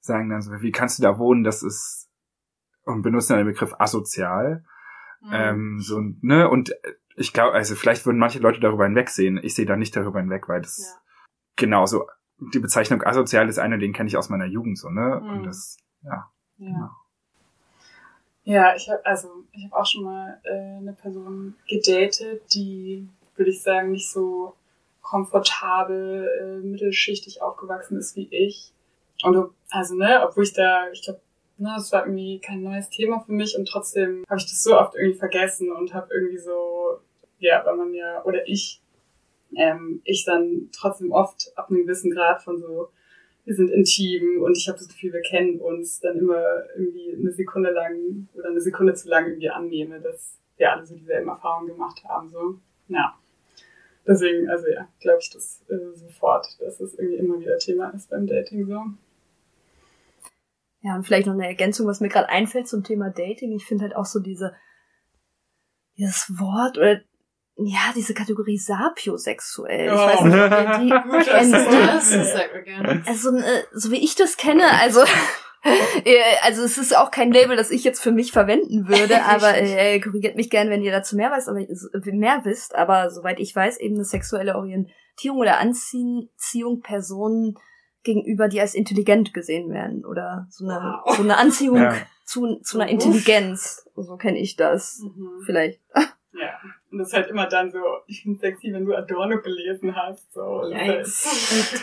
[0.00, 1.44] sagen dann so, wie kannst du da wohnen?
[1.44, 2.08] Das ist
[2.84, 4.64] und benutzen dann den Begriff asozial.
[5.22, 5.30] Mhm.
[5.32, 6.48] Ähm, so, ne?
[6.48, 6.72] Und
[7.16, 9.38] ich glaube, also vielleicht würden manche Leute darüber hinwegsehen.
[9.42, 11.00] Ich sehe da nicht darüber hinweg, weil das Ja.
[11.56, 12.06] genau so
[12.54, 15.20] die Bezeichnung asozial ist eine, den kenne ich aus meiner Jugend so, ne?
[15.22, 15.30] Mhm.
[15.30, 16.30] Und das, ja.
[16.56, 16.90] Ja.
[18.50, 23.52] Ja, ich habe also ich habe auch schon mal äh, eine Person gedatet, die würde
[23.52, 24.54] ich sagen nicht so
[25.02, 28.72] komfortabel äh, mittelschichtig aufgewachsen ist wie ich.
[29.22, 31.20] Und also ne, obwohl ich da, ich glaube,
[31.58, 34.76] ne, das war irgendwie kein neues Thema für mich und trotzdem habe ich das so
[34.76, 36.98] oft irgendwie vergessen und habe irgendwie so,
[37.38, 38.82] ja, weil man ja oder ich,
[39.54, 42.88] ähm, ich dann trotzdem oft ab einem gewissen Grad von so
[43.44, 47.32] wir sind intim und ich habe das Gefühl, wir kennen uns, dann immer irgendwie eine
[47.32, 51.68] Sekunde lang oder eine Sekunde zu lang irgendwie annehme, dass wir alle so dieselben Erfahrungen
[51.68, 52.30] gemacht haben.
[52.30, 52.58] So.
[52.88, 53.18] Ja.
[54.06, 58.10] Deswegen, also ja, glaube ich das äh, sofort, dass es irgendwie immer wieder Thema ist
[58.10, 58.84] beim Dating so.
[60.82, 63.52] Ja, und vielleicht noch eine Ergänzung, was mir gerade einfällt zum Thema Dating.
[63.52, 64.54] Ich finde halt auch so diese,
[65.98, 67.00] dieses Wort oder
[67.66, 69.86] ja, diese Kategorie sapiosexuell.
[69.86, 69.96] Ich Oh.
[69.96, 71.52] weiß nicht, ob ihr die Gut, kennt.
[71.52, 73.02] dass du das, das sagt mir gerne.
[73.06, 75.00] Also, äh, so wie ich das kenne, also,
[76.04, 79.56] äh, also es ist auch kein Label, das ich jetzt für mich verwenden würde, aber
[79.58, 83.38] äh, korrigiert mich gerne, wenn ihr dazu mehr weißt, aber äh, mehr wisst, aber soweit
[83.40, 87.56] ich weiß, eben eine sexuelle Orientierung oder Anziehung Personen
[88.02, 91.16] gegenüber, die als intelligent gesehen werden oder so eine, Wow.
[91.16, 91.94] so eine Anziehung Ja.
[92.24, 92.90] zu, zu einer.
[92.90, 93.86] Intelligenz.
[93.94, 95.00] So kenne ich das.
[95.02, 95.42] Mhm.
[95.44, 95.80] Vielleicht.
[96.32, 96.48] Ja.
[96.90, 100.32] Und das ist halt immer dann so, ich finde sexy, wenn du Adorno gelesen hast.
[100.32, 100.62] So.
[100.62, 100.72] Halt-
[101.06, 101.80] Yikes.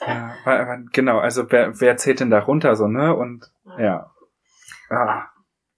[0.06, 3.14] ja aber, genau, also wer, wer zählt denn da runter so, ne?
[3.14, 4.10] Und ja.
[4.90, 5.26] Ah,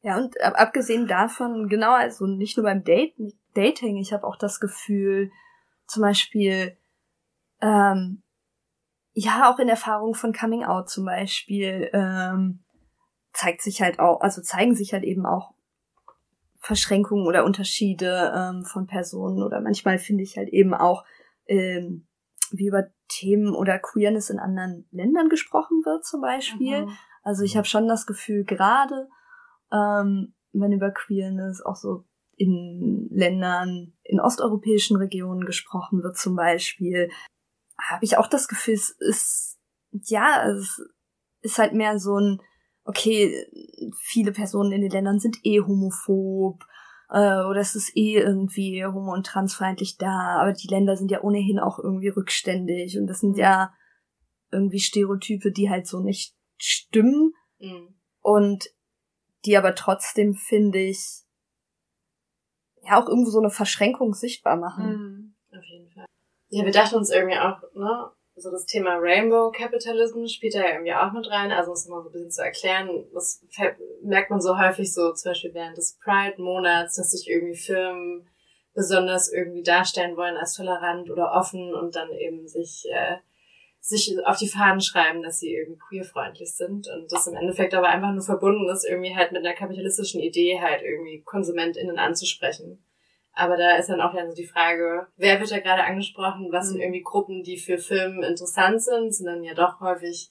[0.02, 3.14] Ja, und ab- abgesehen davon, genau, also nicht nur beim Date,
[3.54, 5.30] Dating, ich habe auch das Gefühl,
[5.86, 6.76] zum Beispiel,
[7.60, 8.22] ähm,
[9.12, 12.60] ja, auch in Erfahrung von Coming Out zum Beispiel, ähm,
[13.32, 15.52] zeigt sich halt auch, also zeigen sich halt eben auch
[16.60, 21.04] Verschränkungen oder Unterschiede ähm, von Personen oder manchmal finde ich halt eben auch,
[21.46, 22.06] ähm,
[22.52, 26.86] wie über Themen oder Queerness in anderen Ländern gesprochen wird zum Beispiel.
[26.86, 26.96] Mhm.
[27.22, 29.08] Also ich habe schon das Gefühl, gerade
[29.72, 32.04] ähm, wenn über Queerness auch so
[32.36, 37.10] in Ländern, in osteuropäischen Regionen gesprochen wird zum Beispiel,
[37.78, 39.58] habe ich auch das Gefühl, es ist,
[39.90, 40.80] ja, es
[41.42, 42.40] ist halt mehr so ein,
[42.84, 43.46] okay,
[44.00, 46.64] viele Personen in den Ländern sind eh homophob
[47.10, 51.22] äh, oder es ist eh irgendwie homo- und transfeindlich da, aber die Länder sind ja
[51.22, 53.72] ohnehin auch irgendwie rückständig und das sind ja
[54.50, 57.94] irgendwie Stereotype, die halt so nicht stimmen Mhm.
[58.20, 58.70] und
[59.44, 61.22] die aber trotzdem, finde ich,
[62.82, 64.86] ja auch irgendwo so eine Verschränkung sichtbar machen.
[64.86, 65.34] Mhm.
[65.58, 66.06] Auf jeden Fall.
[66.48, 68.10] Ja, wir dachten uns irgendwie auch, ne,
[68.40, 71.52] so das Thema Rainbow Capitalism spielt da ja irgendwie auch mit rein.
[71.52, 73.44] Also um es mal so ein bisschen zu erklären, das
[74.02, 78.28] merkt man so häufig so, zum Beispiel während des Pride-Monats, dass sich irgendwie Firmen
[78.74, 83.16] besonders irgendwie darstellen wollen als tolerant oder offen und dann eben sich, äh,
[83.80, 87.88] sich auf die Fahnen schreiben, dass sie irgendwie queerfreundlich sind und das im Endeffekt aber
[87.88, 92.84] einfach nur verbunden ist, irgendwie halt mit einer kapitalistischen Idee halt irgendwie KonsumentInnen anzusprechen.
[93.32, 96.48] Aber da ist dann auch dann so die Frage, wer wird da gerade angesprochen?
[96.50, 96.82] Was sind Mhm.
[96.82, 99.14] irgendwie Gruppen, die für Filme interessant sind?
[99.14, 100.30] Sind dann ja doch häufig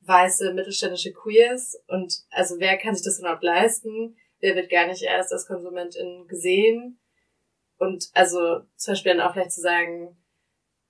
[0.00, 1.80] weiße, mittelständische Queers.
[1.86, 4.16] Und also wer kann sich das überhaupt leisten?
[4.40, 6.98] Wer wird gar nicht erst als Konsumentin gesehen?
[7.78, 10.16] Und also zum Beispiel dann auch vielleicht zu sagen,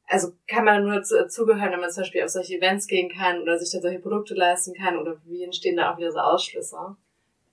[0.07, 3.41] also kann man nur zu, zugehören, wenn man zum Beispiel auf solche Events gehen kann
[3.41, 6.97] oder sich dann solche Produkte leisten kann oder wie entstehen da auch wieder so Ausschlüsse?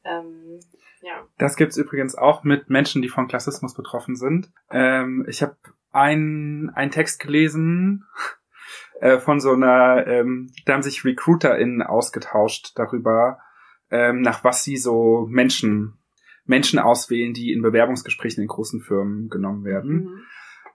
[0.03, 0.59] Ähm,
[1.01, 1.25] ja.
[1.37, 4.51] Das gibt's übrigens auch mit Menschen, die von Klassismus betroffen sind.
[4.69, 5.55] Ähm, ich habe
[5.91, 8.05] einen Text gelesen
[9.01, 13.39] äh, von so einer, ähm, da haben sich RecruiterInnen ausgetauscht darüber,
[13.91, 15.95] ähm, nach was sie so Menschen
[16.49, 19.91] Menschen auswählen, die in Bewerbungsgesprächen in großen Firmen genommen werden.
[19.91, 20.23] Mhm.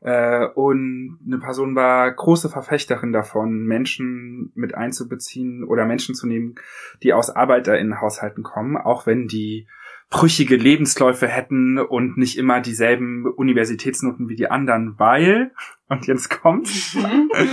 [0.03, 6.55] Äh, und eine Person war große Verfechterin davon, Menschen mit einzubeziehen oder Menschen zu nehmen,
[7.03, 9.67] die aus ArbeiterInnenhaushalten kommen, auch wenn die
[10.11, 15.53] brüchige Lebensläufe hätten und nicht immer dieselben Universitätsnoten wie die anderen, weil,
[15.89, 16.97] und jetzt kommt's,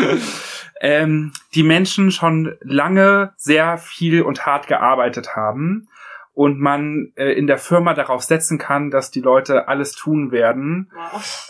[0.82, 5.88] ähm, die Menschen schon lange sehr viel und hart gearbeitet haben
[6.34, 10.92] und man äh, in der Firma darauf setzen kann, dass die Leute alles tun werden,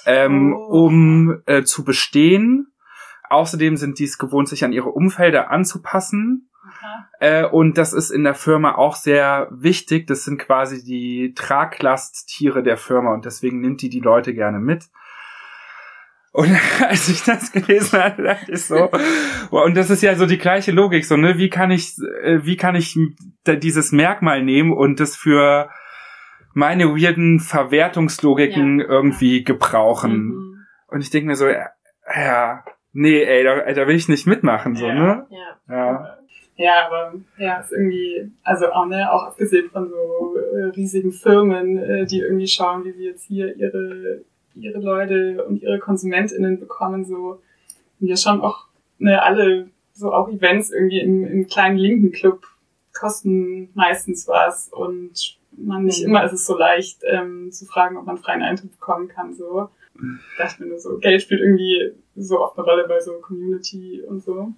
[0.05, 0.85] ähm, Oh.
[0.85, 2.67] um äh, zu bestehen.
[3.29, 6.49] Außerdem sind die es gewohnt, sich an ihre Umfelder anzupassen.
[7.20, 10.08] Äh, und das ist in der Firma auch sehr wichtig.
[10.08, 14.86] Das sind quasi die Traglasttiere der Firma und deswegen nimmt die die Leute gerne mit.
[16.34, 16.50] Und
[16.88, 18.89] als ich das gelesen hatte, dachte ich so,
[19.50, 22.56] und das ist ja so die gleiche Logik, so, ne, wie kann ich, äh, wie
[22.58, 22.98] kann ich
[23.46, 25.70] dieses Merkmal nehmen und das für
[26.54, 28.86] meine weirden Verwertungslogiken Ja.
[28.88, 30.13] irgendwie gebrauchen?
[30.28, 30.65] Mhm.
[30.88, 31.70] Und ich denke mir so, ja,
[32.15, 32.63] ja,
[32.94, 34.94] nee, ey, da, da will ich nicht mitmachen, so, Ja.
[34.94, 35.28] ne?
[35.30, 35.76] Ja.
[35.76, 36.17] Ja.
[36.62, 41.80] Ja, aber ja, ist irgendwie, also auch, ne, auch abgesehen von so äh, riesigen Firmen,
[41.80, 44.21] äh, die irgendwie schauen, wie sie jetzt hier ihre,
[44.54, 47.41] ihre Leute und ihre KonsumentInnen bekommen, so,
[47.97, 48.67] sind ja schon auch,
[49.00, 52.43] ne, alle, so auch Events irgendwie im, im kleinen linken Club
[52.93, 58.06] kosten meistens was und man nicht immer ist es so leicht, ähm, zu fragen, ob
[58.06, 59.69] man freien Eintritt bekommen kann, so.
[60.38, 64.24] Dachte mir nur so, Geld spielt irgendwie so oft eine Rolle bei so Community und
[64.24, 64.54] so.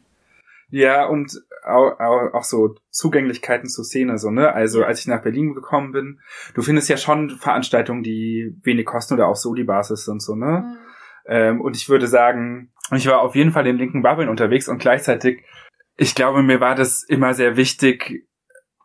[0.75, 4.53] Ja, und auch, auch, auch so Zugänglichkeiten zur Szene, so, ne?
[4.53, 6.19] Also, als ich nach Berlin gekommen bin,
[6.55, 10.79] du findest ja schon Veranstaltungen, die wenig kosten oder auf Soli-Basis und so, ne?
[11.27, 14.79] Ähm, und ich würde sagen, ich war auf jeden Fall in linken Bubbeln unterwegs und
[14.79, 15.43] gleichzeitig,
[15.95, 18.27] ich glaube, mir war das immer sehr wichtig,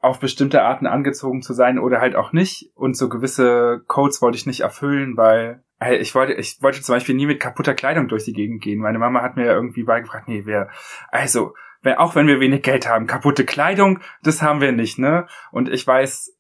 [0.03, 2.70] auf bestimmte Arten angezogen zu sein oder halt auch nicht.
[2.74, 5.64] Und so gewisse Codes wollte ich nicht erfüllen, weil
[6.01, 8.81] ich wollte, ich wollte zum Beispiel nie mit kaputter Kleidung durch die Gegend gehen.
[8.81, 10.68] Meine Mama hat mir irgendwie beigebracht, nee, wer,
[11.11, 11.55] also,
[11.96, 15.26] auch wenn wir wenig Geld haben, kaputte Kleidung, das haben wir nicht, ne?
[15.52, 16.36] Und ich weiß,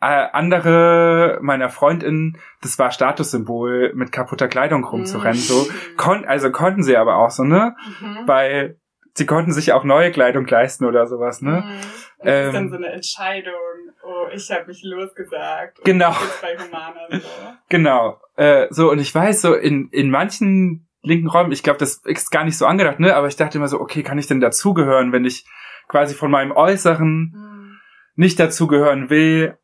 [0.00, 5.68] äh, andere meiner Freundinnen, das war Statussymbol, mit kaputter Kleidung rumzurennen, so.
[5.96, 7.76] Kon also konnten sie aber auch so, ne?
[8.00, 8.18] Mhm.
[8.26, 8.80] Weil
[9.14, 11.64] sie konnten sich auch neue Kleidung leisten oder sowas, ne?
[11.66, 11.80] Mhm.
[12.22, 13.54] Das ist dann Ähm, so eine Entscheidung.
[14.02, 15.80] Oh, ich habe mich losgesagt.
[15.84, 16.14] Genau.
[16.42, 17.20] Bei Humana so.
[17.68, 18.20] Genau.
[18.36, 22.30] Äh, so, und ich weiß, so in, in manchen linken Räumen, ich glaube, das ist
[22.30, 23.14] gar nicht so angedacht, ne?
[23.14, 25.46] Aber ich dachte immer so, okay, kann ich denn dazugehören, wenn ich
[25.88, 27.78] quasi von meinem Äußeren Mhm.
[28.14, 29.58] nicht dazugehören will,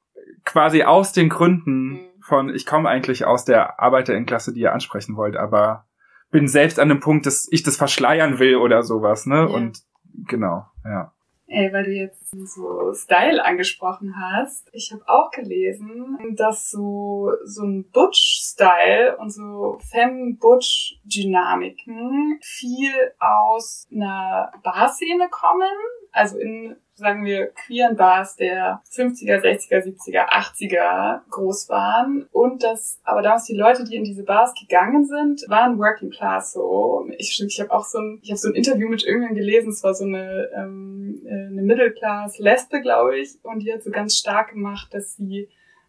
[0.45, 2.01] quasi aus den Gründen Mhm.
[2.21, 5.87] von, ich komme eigentlich aus der Arbeiterinnenklasse, die ihr ansprechen wollt, aber
[6.31, 9.37] bin selbst an dem Punkt, dass ich das verschleiern will oder sowas, ne?
[9.37, 9.45] Ja.
[9.45, 9.81] Und
[10.27, 11.13] genau, ja.
[11.49, 14.69] Ey, weil du jetzt so Style angesprochen hast.
[14.73, 24.51] Ich habe auch gelesen, dass so, so ein Butch-Style und so Femme-Butch-Dynamiken viel aus einer
[24.65, 25.71] Barszene kommen.
[26.11, 32.27] Also in, sagen wir, queeren Bars der 50er, 60er, 70er, 80er groß waren.
[32.33, 36.53] Und dass aber damals die Leute, die in diese Bars gegangen sind, waren Working Class
[36.53, 37.07] so.
[37.19, 39.85] Ich, ich habe auch so ein, ich habe so ein Interview mit irgendjemandem gelesen, es
[39.85, 43.91] war so eine, ähm, äh, eine Middle Class Lesbe, glaube ich, und die hat so
[43.91, 45.49] ganz stark gemacht, dass sie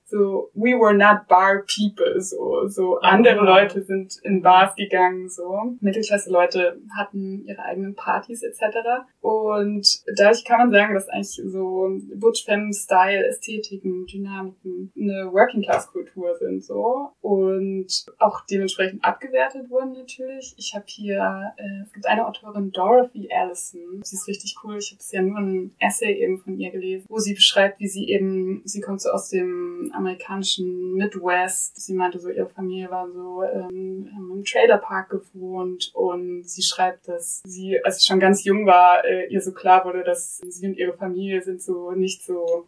[0.10, 5.76] so, we were not bar people, so, so andere Leute sind in Bars gegangen, so.
[5.82, 9.06] Mittelklasse Leute hatten ihre eigenen Partys etc.
[9.20, 15.63] Und dadurch kann man sagen, dass eigentlich so Butch Femme Style, Ästhetiken, Dynamiken eine Working
[15.63, 17.10] Class Kultur sind, so.
[17.20, 20.56] Und auch dementsprechend abgewertet wurden natürlich.
[20.58, 24.02] Ich habe hier, äh, es gibt eine Autorin, Dorothy Allison.
[24.04, 24.78] Sie ist richtig cool.
[24.78, 27.88] Ich habe es ja nur ein Essay eben von ihr gelesen, wo sie beschreibt, wie
[27.88, 31.80] sie eben, sie kommt so aus dem amerikanischen Midwest.
[31.82, 37.42] Sie meinte so, ihre Familie war so ähm, im Trailerpark gewohnt und sie schreibt, dass
[37.46, 40.78] sie, als sie schon ganz jung war, äh, ihr so klar wurde, dass sie und
[40.78, 42.68] ihre Familie sind so nicht so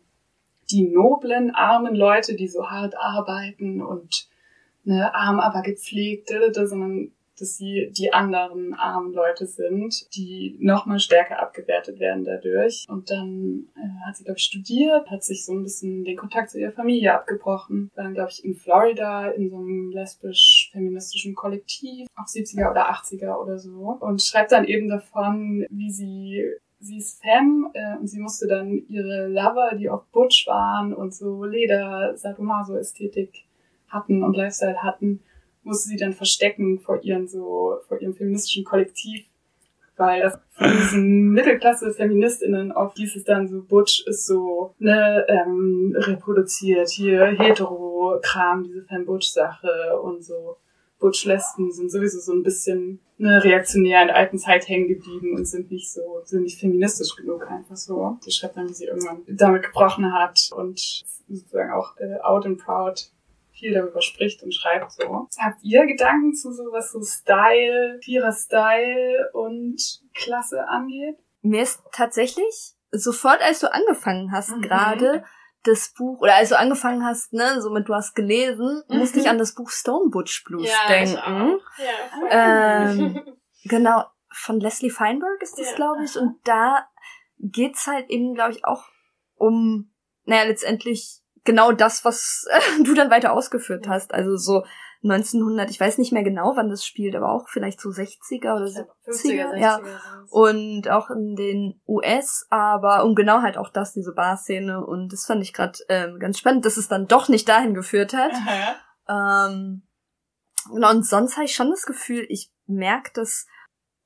[0.72, 4.28] die noblen, armen Leute, die so hart arbeiten und
[4.84, 11.40] ne, arm, aber gepflegt, sondern dass sie die anderen armen Leute sind, die nochmal stärker
[11.40, 12.86] abgewertet werden dadurch.
[12.88, 16.52] Und dann äh, hat sie, glaube ich, studiert, hat sich so ein bisschen den Kontakt
[16.52, 17.92] zu ihrer Familie abgebrochen.
[17.96, 23.42] War dann, glaube ich, in Florida in so einem lesbisch-feministischen Kollektiv, auch 70er oder 80er
[23.42, 23.98] oder so.
[24.00, 26.44] Und schreibt dann eben davon, wie sie
[26.80, 31.14] sie ist Femme äh, und sie musste dann ihre Lover, die auch Butch waren und
[31.14, 33.44] so Leder, Sadomaso-Ästhetik
[33.90, 35.22] hatten und Lifestyle hatten,
[35.70, 39.26] musste sie dann verstecken vor ihren so, vor ihrem feministischen Kollektiv,
[39.96, 45.96] weil das von diesen Mittelklasse-FeministInnen oft hieß es dann so, Butch ist so, ne, ähm,
[45.98, 50.58] reproduziert, hier Hetero-Kram, diese Femme-Butch-Sache und so.
[51.00, 55.46] Butch-Lesben sind sowieso so ein bisschen ne, reaktionär in der alten Zeit hängen geblieben und
[55.46, 58.18] sind nicht so, sind nicht feministisch genug einfach so.
[58.26, 62.60] Die schreibt dann, wie sie irgendwann damit gebrochen hat und sozusagen auch äh, out and
[62.60, 63.12] proud
[63.60, 65.04] viel darüber spricht und schreibt so.
[65.38, 69.82] Habt ihr Gedanken zu sowas so Style, Vierer Style und
[70.16, 71.18] Klasse angeht?
[71.42, 74.62] Mir ist tatsächlich sofort, als du angefangen hast Mhm.
[74.62, 75.24] gerade,
[75.64, 79.30] das Buch, oder als du angefangen hast, ne, so mit du hast gelesen, musste ich
[79.30, 81.60] an das Buch Stone Butch Blues ja, denken.
[81.78, 83.22] Ja, Ähm,
[83.66, 85.76] genau, von Leslie Feinberg ist das, Ja.
[85.76, 86.18] glaube ich.
[86.18, 86.88] Und da
[87.40, 88.86] geht's halt eben, glaube ich, auch
[89.36, 89.92] um,
[90.24, 92.48] naja, letztendlich genau das, was
[92.84, 94.14] du dann weiter ausgeführt hast.
[94.14, 94.64] Also so
[95.04, 98.66] 1900, ich weiß nicht mehr genau, wann das spielt, aber auch vielleicht so 60er oder
[98.66, 98.88] 70er.
[99.08, 99.58] 50er, 60er.
[99.58, 99.82] ja.
[100.30, 104.86] Und auch in den US, aber um genau halt auch das, diese Bar-Szene.
[104.86, 108.14] Und das fand ich gerade ähm, ganz spannend, dass es dann doch nicht dahin geführt
[108.14, 108.34] hat.
[108.34, 109.48] Aha.
[109.48, 109.84] Ähm,
[110.70, 113.48] genau, und sonst habe ich schon das Gefühl, ich merke das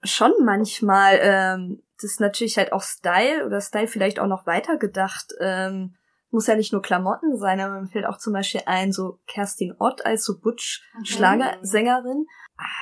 [0.03, 5.33] schon manchmal, ähm, das ist natürlich halt auch Style oder Style vielleicht auch noch weitergedacht.
[5.39, 5.95] Ähm,
[6.33, 9.75] muss ja nicht nur Klamotten sein, aber mir fällt auch zum Beispiel ein, so Kerstin
[9.79, 11.05] Ott als so Butch Mhm.
[11.05, 12.25] Schlagersängerin.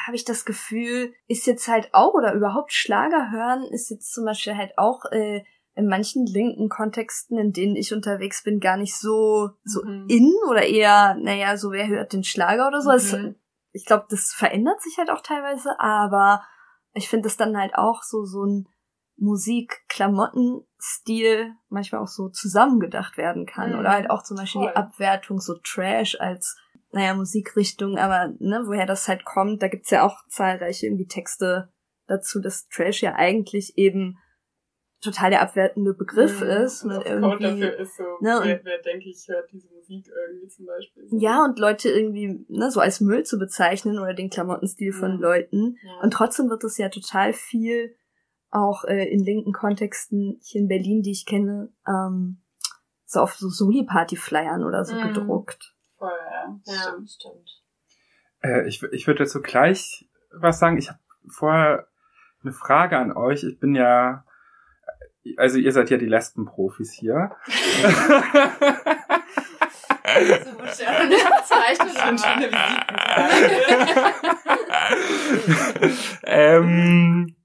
[0.05, 4.25] Habe ich das Gefühl, ist jetzt halt auch oder überhaupt Schlager hören, ist jetzt zum
[4.25, 5.43] Beispiel halt auch äh,
[5.75, 10.05] in manchen linken Kontexten, in denen ich unterwegs bin, gar nicht so so Mhm.
[10.09, 12.91] in oder eher, naja, so wer hört den Schlager oder so.
[13.17, 13.35] Mhm.
[13.71, 16.43] ich glaube, das verändert sich halt auch teilweise, aber
[16.93, 18.67] ich finde es dann halt auch so so ein
[19.21, 23.73] Musik-Klamotten-Stil manchmal auch so zusammengedacht werden kann.
[23.73, 23.79] Mhm.
[23.79, 24.71] Oder halt auch zum Beispiel Voll.
[24.71, 26.57] die Abwertung, so Trash als,
[26.91, 31.69] naja, Musikrichtung, aber ne, woher das halt kommt, da gibt's ja auch zahlreiche irgendwie Texte
[32.07, 34.17] dazu, dass Trash ja eigentlich eben
[35.03, 36.47] total der abwertende Begriff Mhm.
[36.47, 36.83] ist.
[36.83, 40.47] Und irgendwie, dafür ist so, ne, und- wer, wer denke ich, hört diese Musik irgendwie
[40.47, 41.07] zum Beispiel.
[41.19, 45.21] ja, und Leute irgendwie ne, so als Müll zu bezeichnen oder den Klamottenstil von Mhm.
[45.21, 45.77] Leuten.
[45.83, 46.01] Ja.
[46.03, 47.95] Und trotzdem wird es ja total viel
[48.51, 52.41] auch äh, in linken Kontexten hier in Berlin, die ich kenne, ähm,
[53.05, 55.07] so auf so Soli-Party-Flyern oder so Mhm.
[55.07, 55.73] gedruckt.
[55.97, 56.59] Voll, ja.
[56.65, 57.09] ja, Stimmt.
[57.09, 57.61] stimmt.
[58.43, 60.77] Äh, ich ich würde dazu gleich was sagen.
[60.77, 60.99] Ich habe
[61.29, 61.87] vorher
[62.43, 63.43] eine Frage an euch.
[63.43, 64.23] Ich bin ja,
[65.37, 67.31] also ihr seid ja die Lesbenprofis hier.
[76.23, 77.35] Ähm,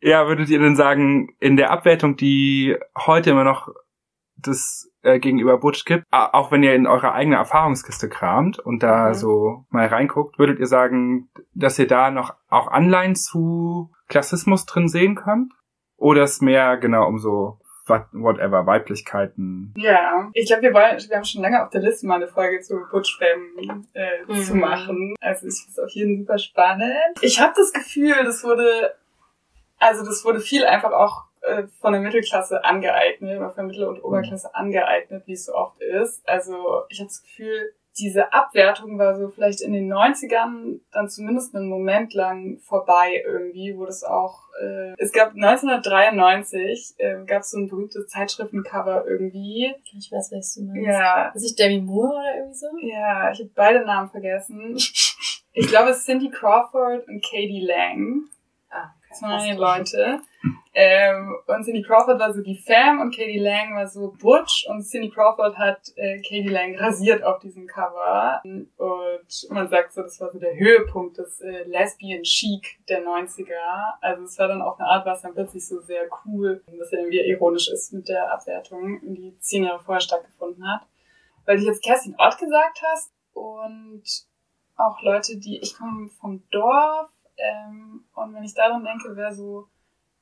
[0.00, 3.68] ja, würdet ihr denn sagen, in der Abwertung, die heute immer noch
[4.36, 9.08] das äh, gegenüber Butch gibt, auch wenn ihr in eure eigene Erfahrungskiste kramt und da
[9.10, 9.14] Mhm.
[9.14, 14.88] so mal reinguckt, würdet ihr sagen, dass ihr da noch auch Anleihen zu Klassismus drin
[14.88, 15.52] sehen könnt?
[15.96, 19.74] Oder ist mehr genau um so what- whatever, Weiblichkeiten?
[19.76, 22.60] Ja, ich glaube, wir wollen, wir haben schon lange auf der Liste mal eine Folge
[22.60, 24.34] zu Butch-Fam äh, Mhm.
[24.42, 25.14] zu machen.
[25.20, 27.18] Also ich finde es auf jeden Fall super spannend.
[27.22, 28.94] Ich habe das Gefühl, das wurde,
[29.80, 34.02] also das wurde viel einfach auch äh, von der Mittelklasse angeeignet, oder von Mittel- und
[34.04, 36.22] Oberklasse angeeignet, wie es so oft ist.
[36.28, 41.54] Also ich habe das Gefühl, diese Abwertung war so vielleicht in den 90ern dann zumindest
[41.54, 47.50] einen Moment lang vorbei irgendwie, wo das auch, äh, es gab 1993, äh, gab es
[47.50, 49.74] so ein berühmtes Zeitschriftencover irgendwie.
[49.98, 50.86] Ich weiß, was du meinst.
[50.86, 52.66] Ja, Ist nicht Demi Moore oder irgendwie so?
[52.82, 54.76] ja, ich habe beide Namen vergessen.
[55.52, 58.22] Ich glaube, es ist Cindy Crawford und Katie Lang.
[59.18, 60.20] Die Leute.
[60.72, 64.82] Ähm, und Cindy Crawford war so die Fam und Katie Lang war so Butch und
[64.82, 68.40] Cindy Crawford hat äh, Katie Lang rasiert auf diesem Cover.
[68.44, 68.70] Und
[69.50, 73.96] man sagt so, das war so der Höhepunkt des äh, Lesbian Chic der 90er.
[74.00, 77.00] Also es war dann auf eine Art, was dann plötzlich so sehr cool, was ja
[77.00, 80.82] irgendwie ironisch ist mit der Abwertung, die zehn Jahre vorher stattgefunden hat.
[81.46, 84.04] Weil du jetzt Kerstin Ott gesagt hast und
[84.76, 87.10] auch Leute, die, ich komme vom Dorf,
[87.40, 89.68] ähm, und wenn ich daran denke, wer so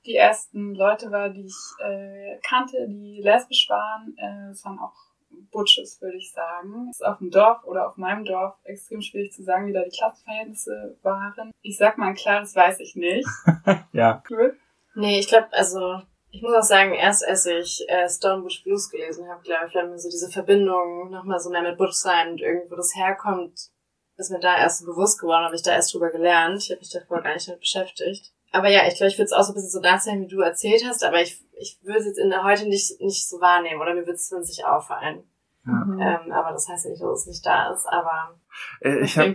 [0.07, 4.95] die ersten Leute war, die ich äh, kannte, die lesbisch waren, äh, das waren auch
[5.51, 6.89] Butches, würde ich sagen.
[6.91, 9.83] Es ist auf dem Dorf oder auf meinem Dorf extrem schwierig zu sagen, wie da
[9.83, 11.51] die Klassenverhältnisse waren.
[11.63, 13.29] Ich sag mal ein klares weiß ich nicht.
[13.93, 14.23] Ja.
[14.31, 14.57] Cool.
[14.95, 16.01] Nee, ich glaube, also,
[16.31, 19.75] ich muss auch sagen, erst als ich äh, Stone Butch Blues gelesen habe, glaube ich,
[19.75, 23.71] wenn mir so diese Verbindung nochmal so mehr mit Butch sein und irgendwo das herkommt,
[24.19, 26.63] ist mir da erst so bewusst geworden, habe ich da erst drüber gelernt.
[26.63, 28.33] Ich habe mich davor gar nicht damit beschäftigt.
[28.51, 30.41] Aber ja, ich glaube, ich würde es auch so ein bisschen so darstellen, wie du
[30.41, 33.81] erzählt hast, aber ich, ich würde es jetzt in der heute nicht, nicht so wahrnehmen
[33.81, 35.23] oder mir würde es nicht auffallen.
[35.67, 36.23] Ja.
[36.25, 38.35] Ähm, aber das heißt ja nicht, dass es nicht da ist, aber
[38.81, 39.35] Äh, ich habe?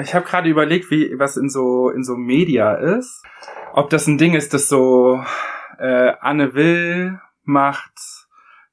[0.00, 3.22] Ich habe gerade überlegt, wie was in so in so Media ist.
[3.74, 5.22] Ob das ein Ding ist, das so
[5.78, 7.92] äh, Anne Will macht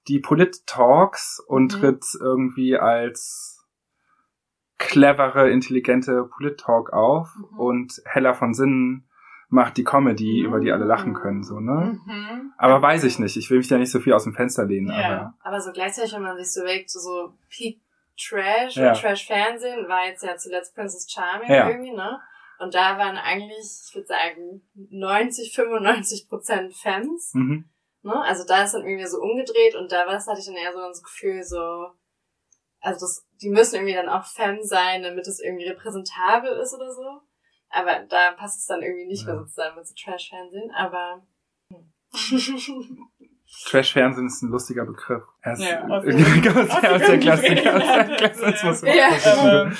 [0.07, 1.79] die Polit-Talks und Mhm.
[1.79, 3.54] tritt irgendwie als
[4.77, 7.59] clevere, intelligente Polit-Talk auf Mhm.
[7.59, 9.07] und Hella von Sinnen
[9.49, 11.99] macht die Comedy, über die alle lachen können, so, ne?
[12.05, 12.53] Mhm.
[12.57, 13.37] Aber weiß ich nicht.
[13.37, 14.95] Ich will mich da nicht so viel aus dem Fenster lehnen, Ja.
[14.97, 17.79] aber Aber so gleichzeitig, wenn man sich so überlegt, so, so Peak
[18.17, 18.89] Trash Ja.
[18.89, 21.69] und Trash-Fernsehen war jetzt ja zuletzt Princess Charming Ja.
[21.69, 22.19] irgendwie, ne?
[22.59, 27.31] Und da waren eigentlich, ich würde sagen, 90, 95 Prozent Fans.
[27.33, 27.65] mhm.
[28.01, 28.13] Ne?
[28.21, 30.71] Also da ist dann irgendwie so umgedreht und da war es, hatte ich dann eher
[30.73, 31.87] so das Gefühl, so,
[32.79, 36.91] also das, die müssen irgendwie dann auch Fan sein, damit es irgendwie repräsentabel ist oder
[36.91, 37.21] so.
[37.69, 39.33] Aber da passt es dann irgendwie nicht Ja.
[39.33, 41.25] mehr sozusagen mit so Trash-Fernsehen, aber
[43.65, 45.23] Trash-Fernsehen ist ein lustiger Begriff.
[45.41, 48.17] Er ist Ja, aus aus der Klassiker, aus der Fernsehen.
[48.17, 48.81] Klassismus.
[48.81, 49.07] Ja.
[49.39, 49.71] Aber, ja.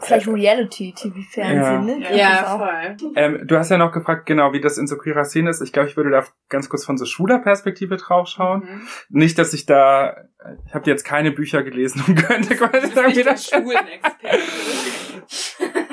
[0.00, 1.92] Vielleicht Reality-TV-Fernsehen, ne?
[2.02, 2.08] Ja.
[2.08, 3.12] Gibt ja, voll.
[3.16, 5.62] Ähm, du hast ja noch gefragt, genau, wie das in so queerer Szene ist.
[5.62, 8.60] Ich glaube, ich würde da ganz kurz von so schwuler Perspektive draufschauen.
[8.60, 8.88] Mhm.
[9.08, 10.16] Nicht, dass ich da,
[10.66, 14.38] ich habe jetzt keine Bücher gelesen und könnte quasi sagen, wie das Schwulenexperte.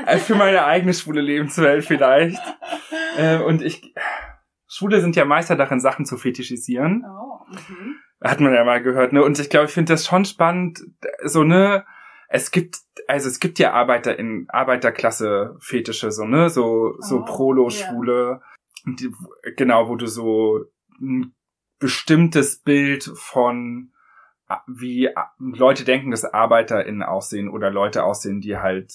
[0.05, 2.41] Äh, für meine eigene schwule Lebenswelt vielleicht.
[3.17, 3.93] äh, und ich,
[4.73, 7.03] Schwule sind ja Meister darin, Sachen zu fetischisieren.
[7.05, 7.39] Oh.
[7.49, 7.95] Mhm.
[8.23, 9.23] Hat man ja mal gehört, ne?
[9.23, 10.79] Und ich glaube, ich finde das schon spannend,
[11.23, 11.85] so, ne?
[12.29, 16.49] Es gibt, also es gibt ja Arbeiter in Arbeiterklasse-Fetische, so, ne?
[16.49, 18.41] So, so Oh, Prolo-Schwule.
[18.85, 19.13] Die-
[19.57, 20.65] Genau, wo du so
[21.01, 21.33] ein
[21.79, 23.91] bestimmtes Bild von
[24.67, 25.09] wie
[25.39, 28.93] Leute denken, dass ArbeiterInnen aussehen oder Leute aussehen, die halt,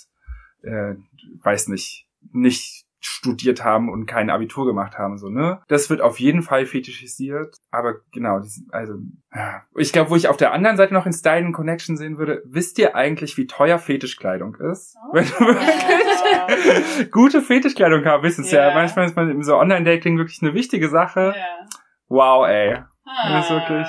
[0.62, 0.95] äh,
[1.43, 5.61] weiß nicht, nicht studiert haben und kein Abitur gemacht haben, so, ne?
[5.69, 8.41] Das wird auf jeden Fall fetischisiert, aber genau,
[8.71, 8.95] also,
[9.35, 9.63] ja.
[9.77, 12.43] ich glaube, wo ich auf der anderen Seite noch in Style and Connection sehen würde,
[12.47, 14.97] wisst ihr eigentlich, wie teuer Fetischkleidung ist?
[15.11, 15.15] Oh.
[15.15, 18.75] Wenn du wirklich gute Fetischkleidung haben willst, ist ja Ja.
[18.75, 21.35] manchmal ist man im so Online-Dating wirklich eine wichtige Sache.
[21.37, 21.67] Ja.
[22.09, 22.77] Wow, ey.
[23.05, 23.33] Ah.
[23.33, 23.89] Das ist wirklich-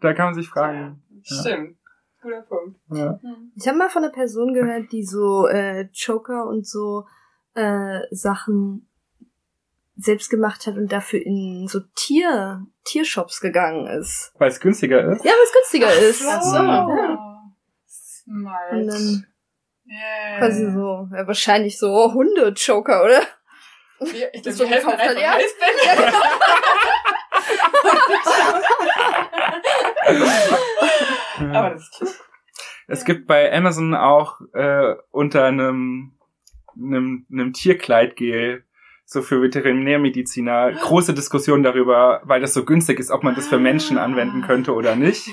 [0.00, 1.02] Da kann man sich fragen.
[1.22, 1.76] Ja, stimmt.
[2.22, 2.78] Guter Punkt.
[2.92, 3.18] Ja.
[3.22, 3.52] Hm.
[3.54, 7.04] Ich habe mal von einer Person gehört, die so äh, Joker und so
[7.54, 8.88] äh, Sachen
[9.96, 14.32] selbst gemacht hat und dafür in so Tier Tiershops gegangen ist.
[14.38, 15.24] Weil es günstiger ist.
[15.24, 16.24] Ja, weil es günstiger ist.
[16.26, 16.56] Ach so.
[16.56, 17.52] Ja.
[17.86, 18.72] Smart.
[18.72, 19.26] Und dann
[19.86, 20.38] yeah.
[20.38, 23.22] quasi so, ja, wahrscheinlich so Hunde-Joker, oder?
[24.00, 25.34] Wir, ich Das glaube, so wir helfen einfach ja.
[31.52, 32.20] Aber das ist cute.
[32.86, 36.18] Es gibt bei Amazon auch äh, unter einem,
[36.82, 38.64] einem, einem Tierkleidgel
[39.04, 43.58] so für Veterinärmediziner große Diskussionen darüber, weil das so günstig ist, ob man das für
[43.58, 45.30] Menschen anwenden könnte oder nicht.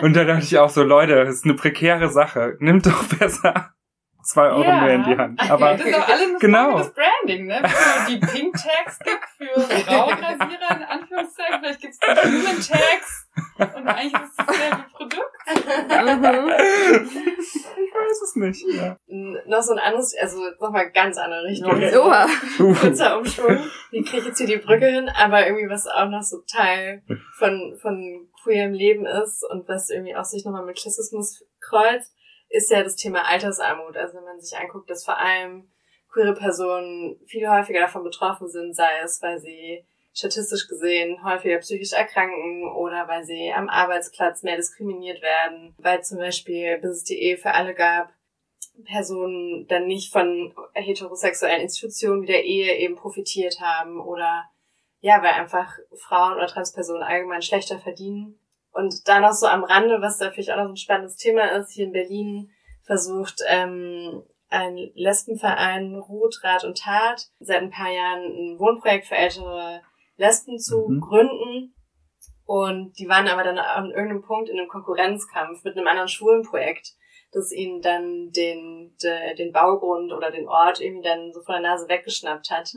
[0.00, 2.56] Und da dachte ich auch so, Leute, das ist eine prekäre Sache.
[2.60, 3.74] Nimmt doch besser
[4.22, 4.80] zwei Euro Ja.
[4.82, 5.50] mehr in die Hand.
[5.50, 6.70] Aber das ist auch alles eine genau.
[6.70, 7.62] Frage des Branding, ne?
[7.64, 13.28] So die Pink Tags gibt für Rauchrasierer in Anführungszeichen, vielleicht gibt's die Human Tags
[13.58, 15.39] und eigentlich ist es dasselbe Produkt.
[17.80, 18.64] Ich weiß es nicht.
[18.76, 18.96] Ja.
[19.46, 21.70] Noch so ein anderes, also nochmal ganz andere Richtung.
[21.72, 21.90] Okay.
[21.90, 22.26] So, Oha.
[22.80, 23.58] kurzer Umschwung.
[23.90, 25.08] Wie kriege ich jetzt hier die Brücke hin?
[25.08, 27.02] Aber irgendwie, was auch noch so Teil
[27.38, 32.14] von, von queerem Leben ist und was irgendwie auch sich nochmal mit Klassismus kreuzt,
[32.48, 33.96] ist ja das Thema Altersarmut.
[33.96, 35.70] Also wenn man sich anguckt, dass vor allem
[36.12, 41.92] queere Personen viel häufiger davon betroffen sind, sei es, weil sie statistisch gesehen häufiger psychisch
[41.92, 47.20] erkranken oder weil sie am Arbeitsplatz mehr diskriminiert werden, weil zum Beispiel, bis es die
[47.20, 48.12] Ehe für alle gab,
[48.84, 54.44] Personen dann nicht von heterosexuellen Institutionen wie der Ehe eben profitiert haben oder
[55.00, 58.38] ja, weil einfach Frauen oder Transpersonen allgemein schlechter verdienen.
[58.72, 61.44] Und da noch so am Rande, was da vielleicht auch noch so ein spannendes Thema
[61.52, 62.50] ist, hier in Berlin
[62.84, 69.16] versucht ähm, ein Lesbenverein Ruth, Rat und Tat seit ein paar Jahren ein Wohnprojekt für
[69.16, 69.80] ältere
[70.20, 71.00] Lesben zu Mhm.
[71.00, 71.74] gründen.
[72.44, 76.92] Und die waren aber dann an irgendeinem Punkt in einem Konkurrenzkampf mit einem anderen Schwulenprojekt,
[77.32, 81.62] das ihnen dann den, de, den Baugrund oder den Ort irgendwie dann so von der
[81.62, 82.72] Nase weggeschnappt hat.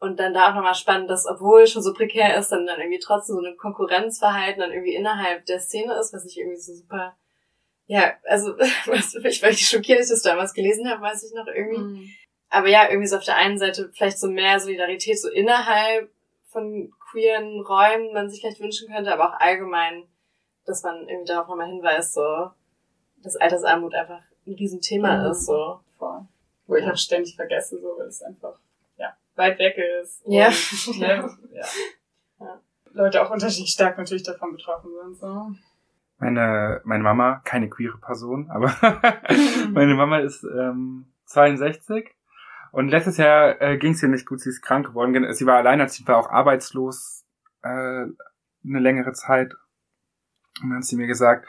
[0.00, 2.80] Und dann da auch nochmal spannend, dass obwohl es schon so prekär ist, dann, dann
[2.80, 6.74] irgendwie trotzdem so ein Konkurrenzverhalten dann irgendwie innerhalb der Szene ist, was ich irgendwie so
[6.74, 7.16] super,
[7.86, 11.46] ja, also, was, ich richtig schockiert, als ich das damals gelesen habe, weiß ich noch
[11.46, 11.78] irgendwie.
[11.78, 12.10] Mhm.
[12.48, 16.10] Aber ja, irgendwie so auf der einen Seite vielleicht so mehr Solidarität so innerhalb
[16.52, 20.04] von queeren Räumen man sich vielleicht wünschen könnte, aber auch allgemein,
[20.66, 22.50] dass man irgendwie darauf nochmal hinweist, so,
[23.22, 25.30] dass Altersarmut einfach ein Riesenthema Mhm.
[25.30, 25.80] ist, so.
[25.98, 26.26] Voll.
[26.66, 28.58] Wo ich auch ständig vergesse, so, weil es einfach,
[28.96, 30.22] ja, weit weg ist.
[30.26, 30.48] Ja.
[30.48, 31.64] Und, ne, ja.
[32.40, 32.60] Ja.
[32.92, 35.50] Leute auch unterschiedlich stark natürlich davon betroffen sind, so.
[36.18, 38.74] Meine, meine Mama, keine queere Person, aber
[39.70, 42.10] meine Mama ist ähm, 62
[42.72, 45.32] und letztes Jahr äh, ging es ihr nicht gut, sie ist krank geworden.
[45.34, 47.24] Sie war alleinerziehend, war auch arbeitslos
[47.62, 48.12] äh, eine
[48.64, 49.54] längere Zeit.
[50.62, 51.46] Und dann hat sie mir gesagt,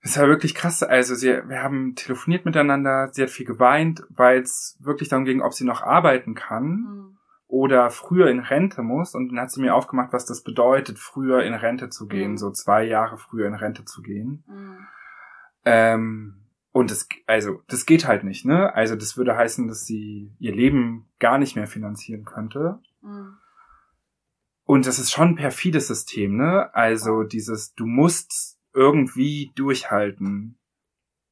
[0.00, 0.82] es war wirklich krass.
[0.82, 5.42] Also sie, wir haben telefoniert miteinander, sie hat viel geweint, weil es wirklich darum ging,
[5.42, 9.14] ob sie noch arbeiten kann oder früher in Rente muss.
[9.14, 12.36] Und dann hat sie mir aufgemacht, was das bedeutet, früher in Rente zu gehen, Mhm.
[12.38, 14.44] so zwei Jahre früher in Rente zu gehen.
[15.64, 16.45] Ähm,
[16.76, 18.74] und das, also, das geht halt nicht, ne?
[18.74, 22.80] Also, das würde heißen, dass sie ihr Leben gar nicht mehr finanzieren könnte.
[24.66, 26.74] und das ist schon ein perfides System, ne?
[26.74, 30.58] Also dieses, du musst irgendwie durchhalten.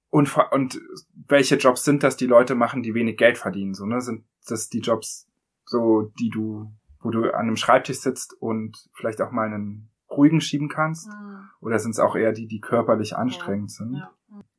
[0.09, 0.80] Und, und
[1.28, 3.74] welche Jobs sind das, die Leute machen, die wenig Geld verdienen?
[3.74, 4.01] So, ne?
[4.01, 5.28] Sind das die Jobs,
[5.66, 10.40] so, die du, wo du an einem Schreibtisch sitzt und vielleicht auch mal einen ruhigen
[10.40, 11.09] schieben kannst?
[11.09, 11.51] Mhm.
[11.61, 13.97] Oder sind es auch eher die, die körperlich anstrengend sind?
[13.97, 14.11] Ja.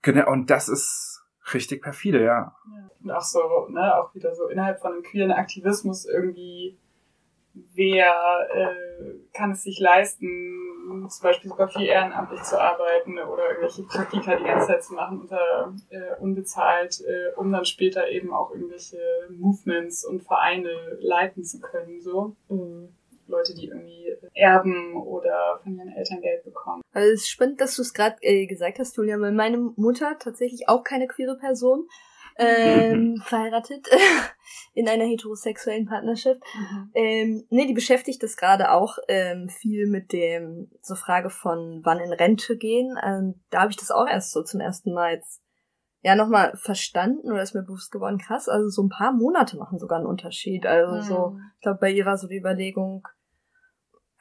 [0.05, 2.55] Genau, und das ist richtig perfide, ja.
[2.71, 2.89] Ja.
[3.03, 6.77] Und auch so, ne, auch wieder so innerhalb von einem queeren Aktivismus irgendwie,
[7.73, 8.13] wer
[8.53, 14.35] äh, kann es sich leisten, zum Beispiel super viel ehrenamtlich zu arbeiten oder irgendwelche Praktika
[14.35, 18.99] die ganze Zeit zu machen unter äh, unbezahlt, äh, um dann später eben auch irgendwelche
[19.31, 22.35] Movements und Vereine leiten zu können, so.
[23.27, 23.84] Leute, die irgendwie
[24.35, 26.81] erben oder von ihren Eltern Geld bekommen.
[26.91, 30.17] Also es ist spannend, dass du es gerade äh, gesagt hast, Julia, weil meine Mutter
[30.19, 31.87] tatsächlich auch keine queere Person,
[32.37, 33.87] ähm, verheiratet
[34.73, 36.41] in einer heterosexuellen Partnerschaft.
[36.93, 41.99] Ähm, nee, die beschäftigt das gerade auch ähm, viel mit dem so Frage von wann
[41.99, 42.97] in Rente gehen.
[43.03, 45.41] Ähm, da habe ich das auch erst so zum ersten Mal jetzt
[46.01, 49.79] ja nochmal verstanden oder ist mir bewusst geworden, krass, also so ein paar Monate machen
[49.79, 50.65] sogar einen Unterschied.
[50.65, 51.41] Also so, Mhm.
[51.55, 53.07] ich glaube, bei ihr war so die Überlegung,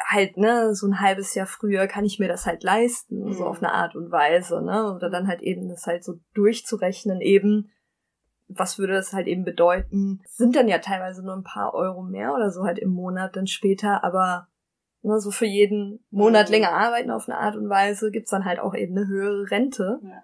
[0.04, 3.48] halt, ne, so ein halbes Jahr früher kann ich mir das halt leisten, so Mhm.
[3.48, 4.94] auf eine Art und Weise, ne?
[4.94, 7.70] Oder dann halt eben das halt so durchzurechnen, eben,
[8.48, 10.20] was würde das halt eben bedeuten?
[10.26, 13.46] Sind dann ja teilweise nur ein paar Euro mehr oder so halt im Monat dann
[13.46, 14.48] später, aber
[15.02, 16.52] ne, so für jeden Monat Mhm.
[16.52, 20.00] länger arbeiten auf eine Art und Weise gibt's dann halt auch eben eine höhere Rente.
[20.02, 20.22] Ja.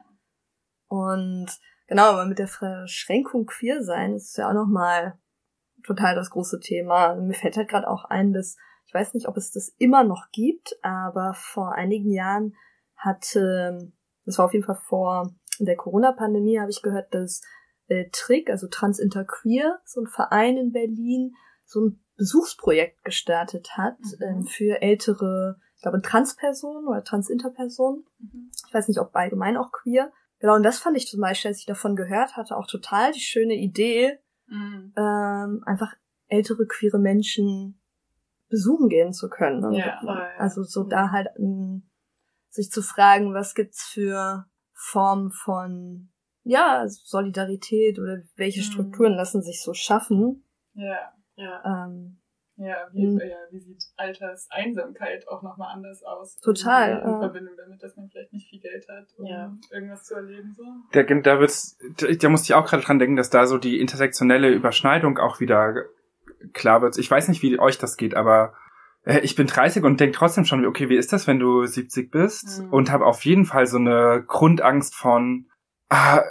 [0.89, 1.47] Und
[1.87, 5.19] genau, aber mit der Verschränkung queer sein, das ist ja auch nochmal
[5.85, 7.15] total das große Thema.
[7.15, 8.57] Mir fällt halt gerade auch ein, dass,
[8.91, 12.57] ich weiß nicht, ob es das immer noch gibt, aber vor einigen Jahren
[12.97, 13.93] hatte,
[14.25, 17.41] das war auf jeden Fall vor der Corona-Pandemie, habe ich gehört, dass
[17.87, 21.35] äh, Trick, also Transinterqueer, so ein Verein in Berlin,
[21.65, 24.23] so ein Besuchsprojekt gestartet hat Mhm.
[24.23, 28.51] ähm, für ältere, ich glaube, Transpersonen oder Transinterpersonen Mhm.
[28.67, 30.11] ich weiß nicht, ob allgemein auch queer.
[30.41, 33.21] Genau, und das fand ich zum Beispiel, als ich davon gehört hatte, auch total die
[33.21, 34.19] schöne Idee,
[34.49, 34.95] Mhm.
[34.97, 35.95] ähm, einfach
[36.27, 37.80] ältere queere Menschen
[38.51, 39.65] besuchen gehen zu können.
[39.65, 40.01] Und Ja.
[40.37, 41.89] Also so da halt ähm,
[42.51, 44.45] sich zu fragen, was gibt's für
[44.75, 46.11] Formen von
[46.43, 48.65] ja, Solidarität oder welche Mhm.
[48.65, 50.45] Strukturen lassen sich so schaffen.
[50.75, 51.87] Ja, ja.
[51.87, 52.17] Ähm,
[52.63, 53.19] Ja, wie, Mhm.
[53.21, 56.37] ja, wie sieht Alterseinsamkeit auch nochmal anders aus?
[56.41, 57.19] Total, In ja.
[57.21, 59.57] Verbindung damit, dass man vielleicht nicht viel Geld hat, um Ja.
[59.71, 60.53] irgendwas zu erleben.
[60.55, 60.65] So.
[60.93, 61.79] Da, da wird's,
[62.21, 65.75] da musste ich auch gerade dran denken, dass da so die intersektionelle Überschneidung auch wieder
[66.53, 66.99] klar wird.
[66.99, 68.55] Ich weiß nicht, wie euch das geht, aber
[69.05, 72.11] äh, ich bin 30 und denke trotzdem schon, okay, wie ist das, wenn du 70
[72.11, 72.63] bist?
[72.63, 72.73] Mhm.
[72.73, 75.47] Und habe auf jeden Fall so eine Grundangst von,
[75.89, 76.23] ah,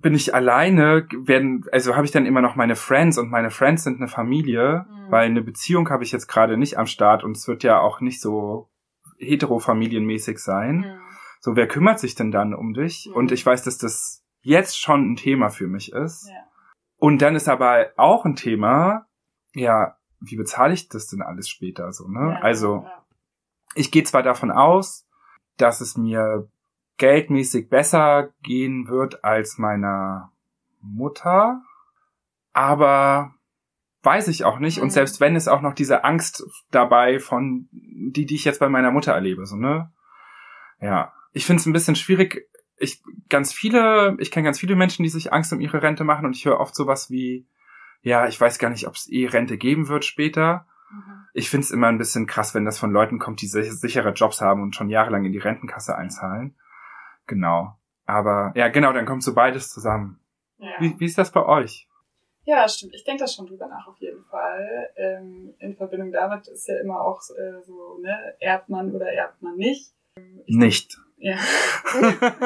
[0.00, 1.06] bin ich alleine?
[1.10, 4.86] Werden, also habe ich dann immer noch meine Friends und meine Friends sind eine Familie,
[4.88, 5.10] Mhm.
[5.10, 8.00] weil eine Beziehung habe ich jetzt gerade nicht am Start und es wird ja auch
[8.00, 8.70] nicht so
[9.18, 10.76] heterofamilienmäßig sein.
[10.76, 11.00] Mhm.
[11.40, 13.08] So, wer kümmert sich denn dann um dich?
[13.08, 13.16] Mhm.
[13.16, 16.28] Und ich weiß, dass das jetzt schon ein Thema für mich ist.
[16.28, 16.34] Ja.
[16.96, 19.06] Und dann ist aber auch ein Thema,
[19.54, 22.34] ja, wie bezahle ich das denn alles später so, ne?
[22.34, 23.04] Ja, Also, ja.
[23.74, 25.06] ich gehe zwar davon aus,
[25.56, 26.48] dass es mir
[26.98, 30.32] geldmäßig besser gehen wird als meiner
[30.80, 31.62] Mutter,
[32.52, 33.34] aber
[34.02, 34.78] weiß ich auch nicht.
[34.80, 34.90] Und Mhm.
[34.92, 38.90] selbst wenn ist auch noch diese Angst dabei von die, die ich jetzt bei meiner
[38.90, 39.92] Mutter erlebe, so, ne?
[40.80, 41.12] Ja.
[41.32, 42.48] Ich finde es ein bisschen schwierig.
[42.76, 46.24] Ich ganz viele, ich kenne ganz viele Menschen, die sich Angst um ihre Rente machen
[46.26, 47.46] und ich höre oft sowas wie,
[48.02, 50.66] ja, ich weiß gar nicht, ob es eh Rente geben wird später.
[50.90, 51.24] Mhm.
[51.34, 54.10] Ich finde es immer ein bisschen krass, wenn das von Leuten kommt, die sich- sichere
[54.12, 56.56] Jobs haben und schon jahrelang in die Rentenkasse einzahlen.
[57.26, 57.76] Genau.
[58.06, 60.18] Aber ja, genau, dann kommt so beides zusammen.
[60.58, 60.70] Ja.
[60.80, 61.86] Wie, wie ist das bei euch?
[62.44, 62.94] Ja, stimmt.
[62.94, 64.88] Ich denke da schon drüber nach, auf jeden Fall.
[64.96, 69.40] Ähm, in Verbindung damit ist ja immer auch äh, so, ne, erbt man oder erbt
[69.42, 69.92] man nicht.
[70.46, 70.98] Ich- Nicht.
[71.18, 71.36] Ja.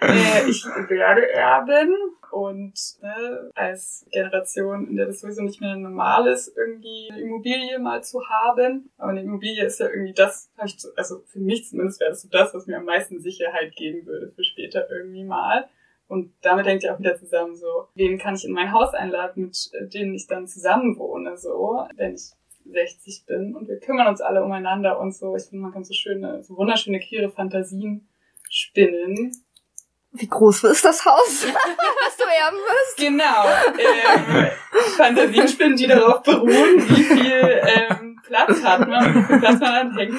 [0.00, 1.94] äh, ich werde erben
[2.32, 7.78] und ne, als Generation, in der das sowieso nicht mehr normal ist, irgendwie eine Immobilie
[7.78, 8.90] mal zu haben.
[8.96, 10.50] Aber eine Immobilie ist ja irgendwie das,
[10.96, 14.32] also für mich zumindest wäre das so das, was mir am meisten Sicherheit geben würde
[14.32, 15.68] für später irgendwie mal.
[16.08, 19.44] Und damit hängt ja auch wieder zusammen so, wen kann ich in mein Haus einladen,
[19.44, 22.32] mit äh, denen ich dann zusammen wohne, so, wenn ich
[22.64, 25.34] 60 bin und wir kümmern uns alle umeinander und so.
[25.36, 28.08] Ich finde, man kann so schöne, so wunderschöne queere Fantasien
[28.48, 29.32] spinnen.
[30.12, 32.96] Wie groß ist das Haus, was du erben wirst?
[32.98, 33.44] Genau.
[33.78, 34.50] Ähm,
[34.96, 39.72] Fantasien spinnen, die darauf beruhen, wie viel ähm, Platz hat man, wie viel Platz man
[39.72, 40.18] hat, hängt,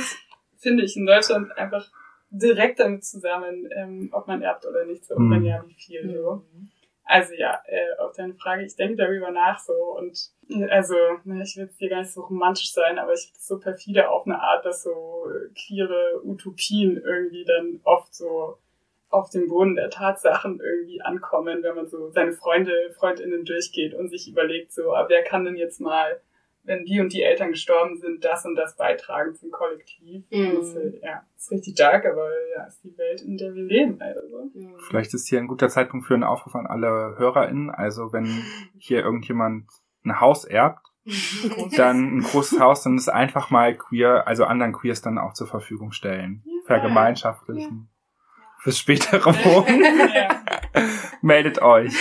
[0.57, 1.85] finde ich, in Deutschland einfach
[2.29, 5.45] direkt damit zusammen, ähm, ob man erbt oder nicht, so, und wenn Mhm.
[5.45, 6.43] ja, wie viel, so.
[7.05, 10.17] Also ja, äh, auf deine Frage, ich denke darüber nach so und
[10.69, 14.09] also, ne, ich will jetzt hier gar nicht so romantisch sein, aber ich so perfide
[14.09, 18.57] auf eine Art, dass so queere Utopien irgendwie dann oft so
[19.13, 24.09] auf dem Boden der Tatsachen irgendwie ankommen, wenn man so seine Freunde, Freundinnen durchgeht und
[24.09, 26.21] sich überlegt, so, aber wer kann denn jetzt mal
[26.63, 30.23] wenn die und die Eltern gestorben sind, das und das beitragen zum Kollektiv.
[30.31, 30.55] Mm.
[30.55, 33.99] Das, ja, ist richtig dark, aber ja, ist die Welt, in der wir leben.
[33.99, 34.49] Also.
[34.53, 34.75] Mm.
[34.87, 37.69] Vielleicht ist hier ein guter Zeitpunkt für einen Aufruf an alle HörerInnen.
[37.69, 38.43] Also wenn
[38.77, 39.65] hier irgendjemand
[40.05, 40.87] ein Haus erbt,
[41.75, 45.47] dann ein großes Haus, dann ist einfach mal queer, also anderen Queers dann auch zur
[45.47, 46.43] Verfügung stellen.
[46.45, 47.89] Ja, Vergemeinschaftlichen.
[47.89, 47.92] Ja.
[48.63, 49.83] Fürs spätere Wohnen.
[51.21, 51.93] Meldet euch.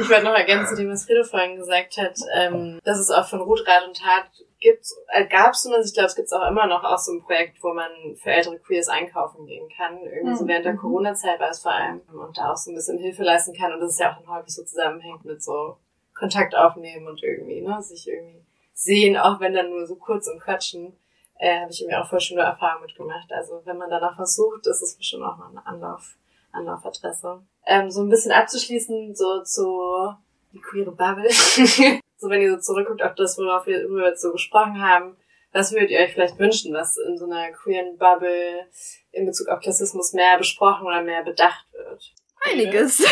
[0.00, 3.28] Ich wollte noch ergänzen zu dem, was Friede vorhin gesagt hat, ähm, dass es auch
[3.28, 4.30] von Ruth Rat und Tat
[4.60, 7.12] gibt, äh, gab es und ich glaube, es gibt es auch immer noch auch so
[7.12, 9.98] ein Projekt, wo man für ältere Queers einkaufen gehen kann.
[9.98, 10.48] Irgendwie so mhm.
[10.48, 13.54] während der Corona-Zeit war es vor allem und da auch so ein bisschen Hilfe leisten
[13.54, 15.76] kann und das ist ja auch dann häufig so zusammenhängt mit so
[16.14, 18.42] Kontakt aufnehmen und irgendwie, ne, sich irgendwie
[18.72, 20.96] sehen, auch wenn dann nur so kurz und quatschen.
[21.42, 23.32] Äh, habe ich irgendwie auch voll schöne Erfahrungen mitgemacht.
[23.32, 26.14] Also wenn man danach versucht, ist es bestimmt auch mal ein Anlauf,
[26.52, 30.14] Anlaufadresse ähm, so ein bisschen abzuschließen, so zu
[30.52, 31.28] die queere Bubble.
[32.16, 35.16] so wenn ihr so zurückguckt auf das, worauf wir, worüber wir jetzt so gesprochen haben,
[35.52, 38.68] was würdet ihr euch vielleicht wünschen, was in so einer queeren Bubble
[39.10, 42.14] in Bezug auf Klassismus mehr besprochen oder mehr bedacht wird?
[42.44, 43.00] Einiges.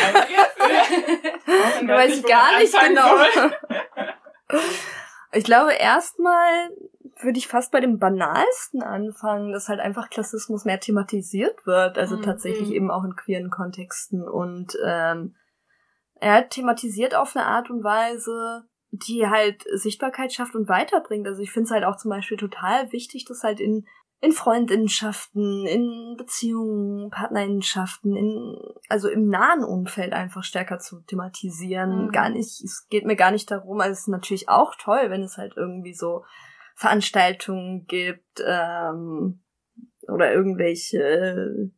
[1.86, 3.16] Weiß ich gar nicht genau.
[5.32, 6.70] ich glaube, erstmal
[7.22, 12.16] würde ich fast bei dem banalsten anfangen, dass halt einfach Klassismus mehr thematisiert wird, also
[12.16, 12.22] mhm.
[12.22, 15.34] tatsächlich eben auch in queeren Kontexten und ähm,
[16.14, 21.26] er thematisiert auf eine Art und Weise, die halt Sichtbarkeit schafft und weiterbringt.
[21.26, 23.86] Also ich finde es halt auch zum Beispiel total wichtig, dass halt in
[24.22, 28.54] in Freundinnenschaften, in Beziehungen, Partnerinnenschaften, in,
[28.90, 32.06] also im nahen Umfeld einfach stärker zu thematisieren.
[32.06, 32.12] Mhm.
[32.12, 35.22] Gar nicht, es geht mir gar nicht darum, also es ist natürlich auch toll, wenn
[35.22, 36.24] es halt irgendwie so
[36.80, 39.42] Veranstaltungen gibt ähm,
[40.08, 41.70] oder irgendwelche äh,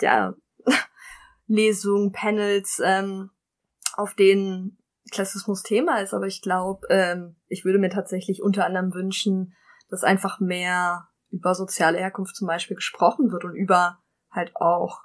[0.00, 0.34] ja,
[1.46, 3.30] Lesungen, Panels, ähm,
[3.94, 4.78] auf denen
[5.12, 6.12] Klassismus Thema ist.
[6.12, 9.54] Aber ich glaube, ähm, ich würde mir tatsächlich unter anderem wünschen,
[9.90, 15.02] dass einfach mehr über soziale Herkunft zum Beispiel gesprochen wird und über halt auch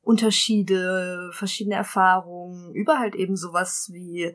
[0.00, 4.34] Unterschiede, verschiedene Erfahrungen, über halt eben sowas wie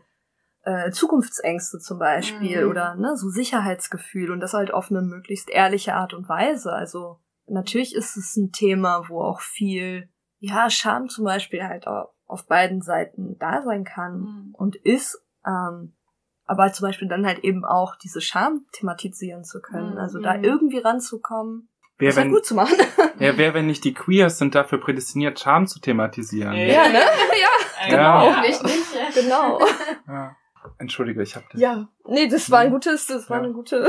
[0.65, 2.71] äh, Zukunftsängste zum Beispiel mhm.
[2.71, 6.73] oder ne, so Sicherheitsgefühl und das halt auf eine möglichst ehrliche Art und Weise.
[6.73, 10.09] Also natürlich ist es ein Thema, wo auch viel,
[10.39, 14.49] ja, Scham zum Beispiel halt auf beiden Seiten da sein kann mhm.
[14.53, 15.93] und ist, ähm,
[16.45, 19.97] aber zum Beispiel dann halt eben auch diese Scham thematisieren zu können, mhm.
[19.99, 21.69] also da irgendwie ranzukommen.
[21.97, 22.75] Wer, das halt wenn, gut zu machen.
[23.19, 26.53] Ja, wer, wenn nicht die Queers sind dafür prädestiniert, Scham zu thematisieren.
[26.53, 26.99] Ja, ne?
[27.39, 28.29] Ja, genau.
[28.29, 28.41] Ja.
[28.41, 29.21] Richtig, ja.
[29.21, 29.59] Genau.
[30.07, 30.35] Ja.
[30.77, 31.61] Entschuldige, ich habe das.
[31.61, 33.43] Ja, nee, das war ein gutes, das war ja.
[33.43, 33.87] eine gute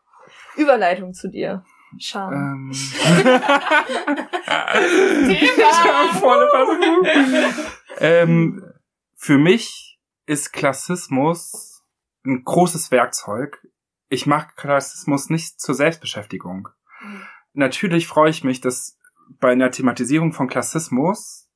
[0.56, 1.64] Überleitung zu dir.
[1.98, 2.32] Scham.
[2.32, 2.72] Ähm.
[7.98, 8.72] ähm,
[9.14, 11.84] für mich ist Klassismus
[12.24, 13.66] ein großes Werkzeug.
[14.08, 16.68] Ich mache Klassismus nicht zur Selbstbeschäftigung.
[17.00, 17.22] Mhm.
[17.52, 18.98] Natürlich freue ich mich, dass
[19.40, 21.50] bei einer Thematisierung von Klassismus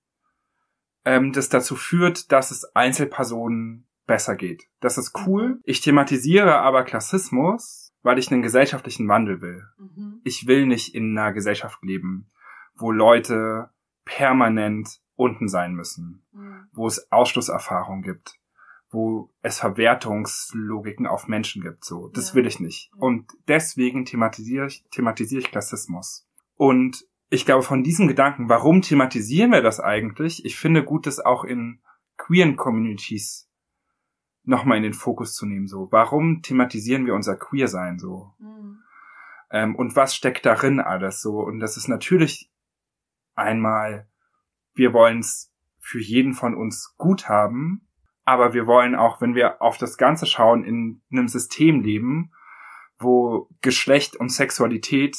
[1.04, 4.68] ähm, das dazu führt, dass es Einzelpersonen besser geht.
[4.80, 5.60] Das ist cool.
[5.64, 9.64] Ich thematisiere aber Klassismus, weil ich einen gesellschaftlichen Wandel will.
[9.78, 10.20] Mhm.
[10.24, 12.30] Ich will nicht in einer Gesellschaft leben,
[12.76, 13.70] wo Leute
[14.04, 16.68] permanent unten sein müssen, mhm.
[16.72, 18.38] wo es Ausschlusserfahrung gibt,
[18.90, 21.84] wo es Verwertungslogiken auf Menschen gibt.
[21.84, 22.34] So, das ja.
[22.36, 22.90] will ich nicht.
[22.96, 26.28] Und deswegen thematisiere ich, thematisiere ich Klassismus.
[26.54, 30.44] Und ich glaube, von diesem Gedanken, warum thematisieren wir das eigentlich?
[30.44, 31.80] Ich finde gut, das auch in
[32.16, 33.45] queeren Communities
[34.46, 35.66] nochmal in den Fokus zu nehmen.
[35.66, 38.32] So, warum thematisieren wir unser Queer-Sein so?
[38.38, 38.78] Mhm.
[39.50, 41.40] Ähm, und was steckt darin alles so?
[41.40, 42.50] Und das ist natürlich
[43.34, 44.08] einmal,
[44.74, 47.88] wir wollen es für jeden von uns gut haben,
[48.24, 52.32] aber wir wollen auch, wenn wir auf das Ganze schauen, in einem System leben,
[52.98, 55.16] wo Geschlecht und Sexualität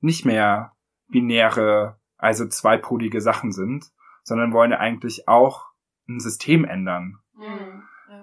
[0.00, 0.76] nicht mehr
[1.08, 3.86] binäre, also zweipolige Sachen sind,
[4.22, 5.66] sondern wollen eigentlich auch
[6.08, 7.18] ein System ändern.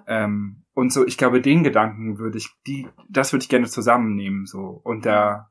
[0.06, 4.46] Ähm, und so, ich glaube, den Gedanken würde ich, die, das würde ich gerne zusammennehmen,
[4.46, 5.50] so, und da,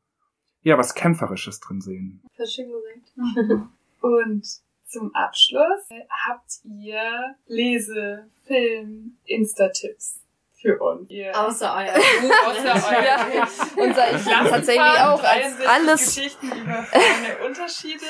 [0.61, 2.23] ja, was Kämpferisches drin sehen.
[2.45, 3.69] Schön gesagt.
[4.01, 4.45] und
[4.85, 5.89] zum Abschluss
[6.27, 10.21] habt ihr Lese-, Film-, Insta-Tipps
[10.65, 11.09] für uns.
[11.09, 11.93] Ihr Außer euer
[12.47, 13.47] Außer euer Ja.
[13.75, 18.05] Unser ich tatsächlich auch als 63 alles Geschichten über feine Unterschiede.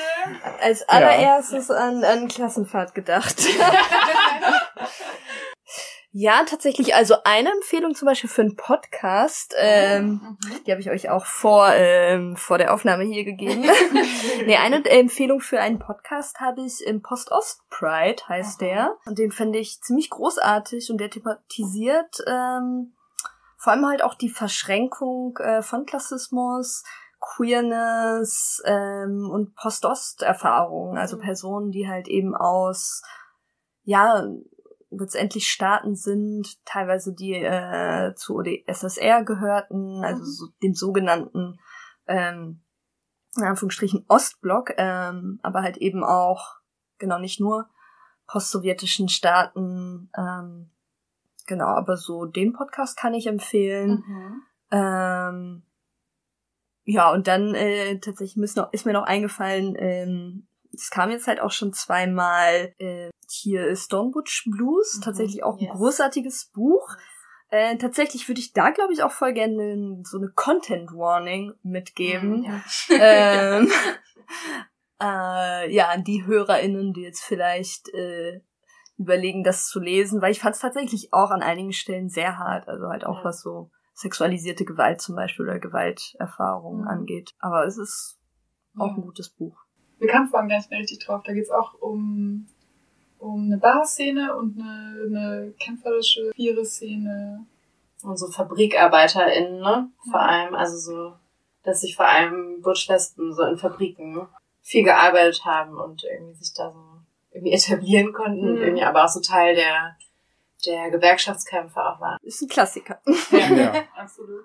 [0.60, 3.36] als allererstes an, an Klassenfahrt gedacht.
[6.18, 6.94] ja, tatsächlich.
[6.94, 11.68] Also eine Empfehlung zum Beispiel für einen Podcast, ähm, die habe ich euch auch vor
[11.74, 13.66] ähm, vor der Aufnahme hier gegeben.
[14.46, 18.96] nee, eine Empfehlung für einen Podcast habe ich im Post Ost Pride heißt der.
[19.04, 22.94] Und den finde ich ziemlich großartig und der thematisiert ähm,
[23.58, 26.82] vor allem halt auch die Verschränkung äh, von Klassismus,
[27.20, 33.02] Queerness ähm, und Post-Ost-Erfahrungen, also Personen, die halt eben aus,
[33.82, 34.24] ja,
[34.90, 41.58] letztendlich Staaten sind, teilweise die äh, zu UdSSR gehörten, also so, dem sogenannten,
[42.06, 42.62] ähm,
[43.36, 46.56] in Anführungsstrichen Ostblock, ähm, aber halt eben auch,
[46.98, 47.68] genau, nicht nur
[48.26, 50.70] postsowjetischen Staaten, ähm,
[51.46, 54.04] genau, aber so den Podcast kann ich empfehlen.
[54.06, 54.42] Mhm.
[54.70, 55.62] Ähm,
[56.84, 61.26] ja, und dann äh, tatsächlich ist, noch, ist mir noch eingefallen, ähm, es kam jetzt
[61.26, 65.76] halt auch schon zweimal äh, hier Stonebutch Blues, Mhm, tatsächlich auch ein yes.
[65.76, 66.88] großartiges Buch.
[67.48, 72.42] Äh, tatsächlich würde ich da, glaube ich, auch voll gerne so eine Content Warning mitgeben.
[72.42, 72.62] Ja.
[72.98, 73.70] ähm,
[75.00, 78.40] äh, ja, an die HörerInnen, die jetzt vielleicht äh,
[78.98, 82.66] überlegen, das zu lesen, weil ich fand es tatsächlich auch an einigen Stellen sehr hart,
[82.68, 83.24] also halt auch Ja.
[83.24, 86.88] was so sexualisierte Gewalt zum Beispiel oder Gewalterfahrungen Mhm.
[86.88, 87.34] angeht.
[87.38, 88.18] Aber es ist
[88.78, 89.56] auch ein gutes Buch.
[89.98, 91.22] Wir kamen vorhin gar nicht mehr richtig drauf.
[91.24, 92.46] Da geht's auch um,
[93.18, 97.46] um eine Barszene und eine, eine kämpferische Queere-Szene.
[98.02, 99.90] Und so FabrikarbeiterInnen, ne?
[100.10, 100.26] Vor Ja.
[100.26, 101.14] allem, also so,
[101.62, 104.26] dass sich vor allem Butch-Lesben so in Fabriken
[104.62, 106.78] viel gearbeitet haben und irgendwie sich da so
[107.32, 108.62] irgendwie etablieren konnten, Mhm.
[108.62, 109.96] irgendwie aber auch so Teil der,
[110.66, 112.18] der Gewerkschaftskämpfe auch waren.
[112.22, 113.00] Ist ein Klassiker.
[113.30, 113.72] Ja.
[113.96, 114.44] absolut.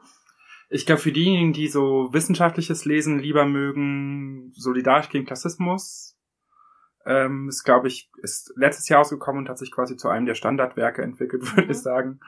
[0.73, 6.17] Ich glaube, für diejenigen, die so wissenschaftliches Lesen lieber mögen, solidarisch gegen Klassismus,
[7.05, 10.35] ähm, ist, glaube ich, ist letztes Jahr ausgekommen und hat sich quasi zu einem der
[10.35, 11.71] Standardwerke entwickelt, würde Mhm.
[11.71, 12.19] ich sagen.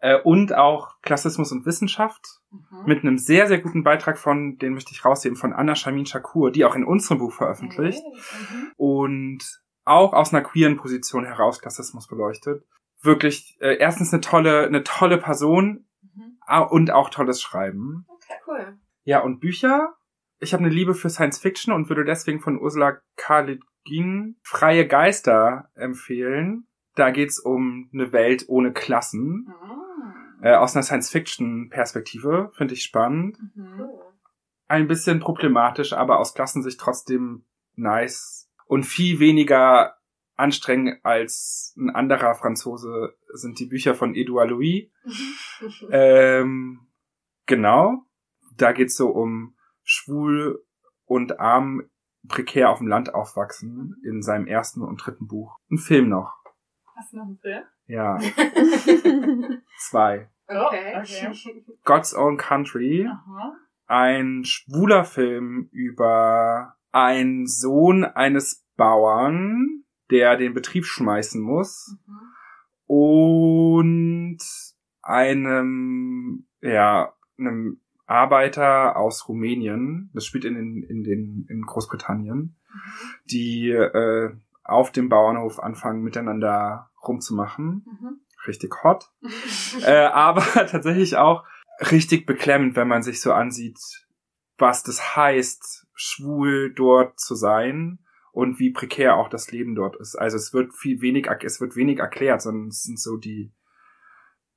[0.00, 2.84] Äh, und auch Klassismus und Wissenschaft Mhm.
[2.86, 6.50] mit einem sehr, sehr guten Beitrag von, den möchte ich rausheben, von Anna Shamin Shakur,
[6.50, 8.72] die auch in unserem Buch veröffentlicht Mhm.
[8.76, 9.38] und
[9.84, 12.64] auch aus einer queeren Position heraus Klassismus beleuchtet.
[13.02, 15.84] Wirklich, äh, erstens eine tolle, eine tolle Person.
[16.48, 18.06] Ah, und auch tolles Schreiben.
[18.08, 18.78] Okay, cool.
[19.04, 19.94] Ja, und Bücher.
[20.40, 23.40] Ich habe eine Liebe für Science Fiction und würde deswegen von Ursula K.
[23.40, 26.66] Le Guin Freie Geister empfehlen.
[26.94, 29.46] Da geht's um eine Welt ohne Klassen.
[29.46, 30.42] Mhm.
[30.42, 32.52] Äh, aus einer Science-Fiction-Perspektive.
[32.54, 33.38] Finde ich spannend.
[33.54, 33.88] Mhm.
[34.68, 37.44] Ein bisschen problematisch, aber aus Klassensicht trotzdem
[37.74, 38.50] nice.
[38.66, 39.97] Und viel weniger
[40.38, 44.90] anstrengend als ein anderer Franzose sind die Bücher von Edouard Louis.
[45.90, 46.86] Ähm,
[47.46, 48.04] genau.
[48.56, 50.64] Da geht's so um schwul
[51.04, 51.90] und arm
[52.28, 55.58] prekär auf dem Land aufwachsen in seinem ersten und dritten Buch.
[55.70, 56.32] Ein Film noch.
[56.94, 57.64] Hast du noch einen Film?
[57.86, 58.18] Ja,
[59.78, 60.30] zwei.
[60.46, 60.94] Okay.
[60.94, 61.64] Oh, okay.
[61.84, 63.08] God's Own Country.
[63.10, 63.56] Aha.
[63.86, 72.94] Ein schwuler Film über einen Sohn eines Bauern, der den Betrieb schmeißen muss Mhm.
[72.96, 74.38] und
[75.02, 82.56] einem, ja, einem Arbeiter aus Rumänien, das spielt in, den, in, den, in Großbritannien,
[83.26, 84.30] die äh,
[84.64, 87.84] auf dem Bauernhof anfangen, miteinander rumzumachen.
[87.86, 88.20] Mhm.
[88.46, 89.10] Richtig hot.
[89.82, 91.44] äh, aber tatsächlich auch
[91.90, 93.78] richtig beklemmend, wenn man sich so ansieht,
[94.56, 97.98] was das heißt, schwul dort zu sein
[98.38, 100.14] und wie prekär auch das Leben dort ist.
[100.14, 103.52] Also es wird viel wenig, es wird wenig erklärt, sondern es sind so die,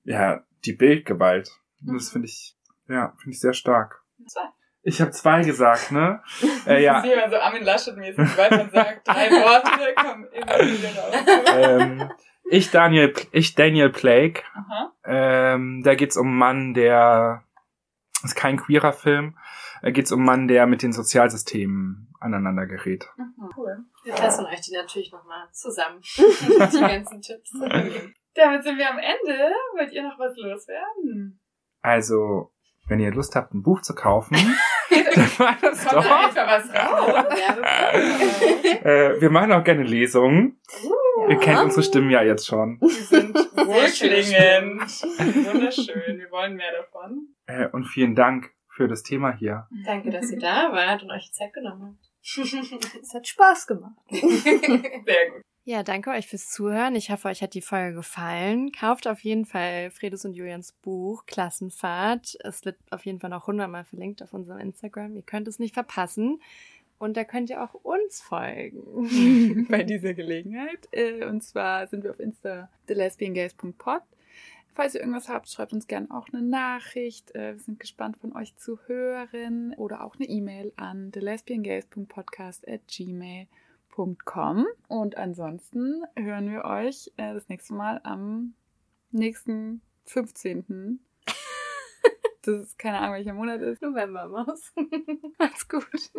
[0.04, 1.50] ja, die Bildgewalt.
[1.84, 2.56] Und das finde ich,
[2.88, 4.04] ja, finde ich sehr stark.
[4.28, 4.42] Zwei.
[4.84, 6.22] Ich habe zwei gesagt, ne?
[6.68, 10.60] äh, ja, Das ist jemand so Armin Laschet-mäßig, weil man sagt, drei Worte kommen immer
[10.60, 11.52] wieder raus.
[11.56, 12.12] ähm,
[12.52, 14.44] ich Daniel, ich Daniel Plague.
[14.54, 14.94] Aha.
[15.06, 17.46] Ähm, da geht's um einen Mann, der
[18.24, 19.40] ist kein queerer Film.
[19.82, 23.10] Da geht's um einen Mann, der mit den Sozialsystemen aneinander gerät.
[23.58, 23.80] Cool.
[24.04, 26.02] Wir fassen euch die natürlich nochmal zusammen.
[26.18, 27.52] die ganzen Tipps.
[28.34, 29.52] Damit sind wir am Ende.
[29.76, 31.42] Wollt ihr noch was loswerden?
[31.82, 32.52] Also,
[32.88, 34.36] wenn ihr Lust habt, ein Buch zu kaufen,
[34.90, 36.30] dann macht das Kommt da doch.
[36.30, 37.26] etwa was raus?
[38.84, 40.62] Äh, wir machen auch gerne Lesungen.
[41.28, 42.80] Ihr kennt unsere Stimmen ja jetzt schon.
[42.80, 44.82] Die sind wohlklingend.
[44.82, 46.20] Wunderschön.
[46.20, 47.36] Wir wollen mehr davon.
[47.48, 49.68] Äh, und vielen Dank für das Thema hier.
[49.86, 52.12] Danke, dass ihr da wart und euch Zeit genommen habt.
[53.02, 53.96] Es hat Spaß gemacht.
[54.12, 55.42] Sehr gut.
[55.64, 56.96] Ja, danke euch fürs Zuhören.
[56.96, 58.72] Ich hoffe, euch hat die Folge gefallen.
[58.72, 62.36] Kauft auf jeden Fall Fredes und Julians Buch Klassenfahrt.
[62.44, 65.16] Es wird auf jeden Fall noch hundertmal verlinkt auf unserem Instagram.
[65.16, 66.42] Ihr könnt es nicht verpassen.
[66.98, 69.68] Und da könnt ihr auch uns folgen.
[69.70, 70.88] Bei dieser Gelegenheit.
[70.92, 74.02] Äh, und zwar sind wir auf Insta thelesbiangays.pod.
[74.74, 77.36] Falls ihr irgendwas habt, schreibt uns gerne auch eine Nachricht.
[77.36, 79.76] Äh, wir sind gespannt von euch zu hören.
[79.78, 83.48] Oder auch eine E-Mail an thelesbiangays.podcast@gmail.com
[83.92, 84.66] www.podcast.com.
[84.88, 88.54] Und ansonsten hören wir euch äh, das nächste Mal am
[89.12, 91.00] nächsten 15.
[92.44, 93.82] das ist keine Ahnung, welcher Monat ist.
[93.82, 94.74] November, Maus.
[95.40, 96.12] Macht's gut.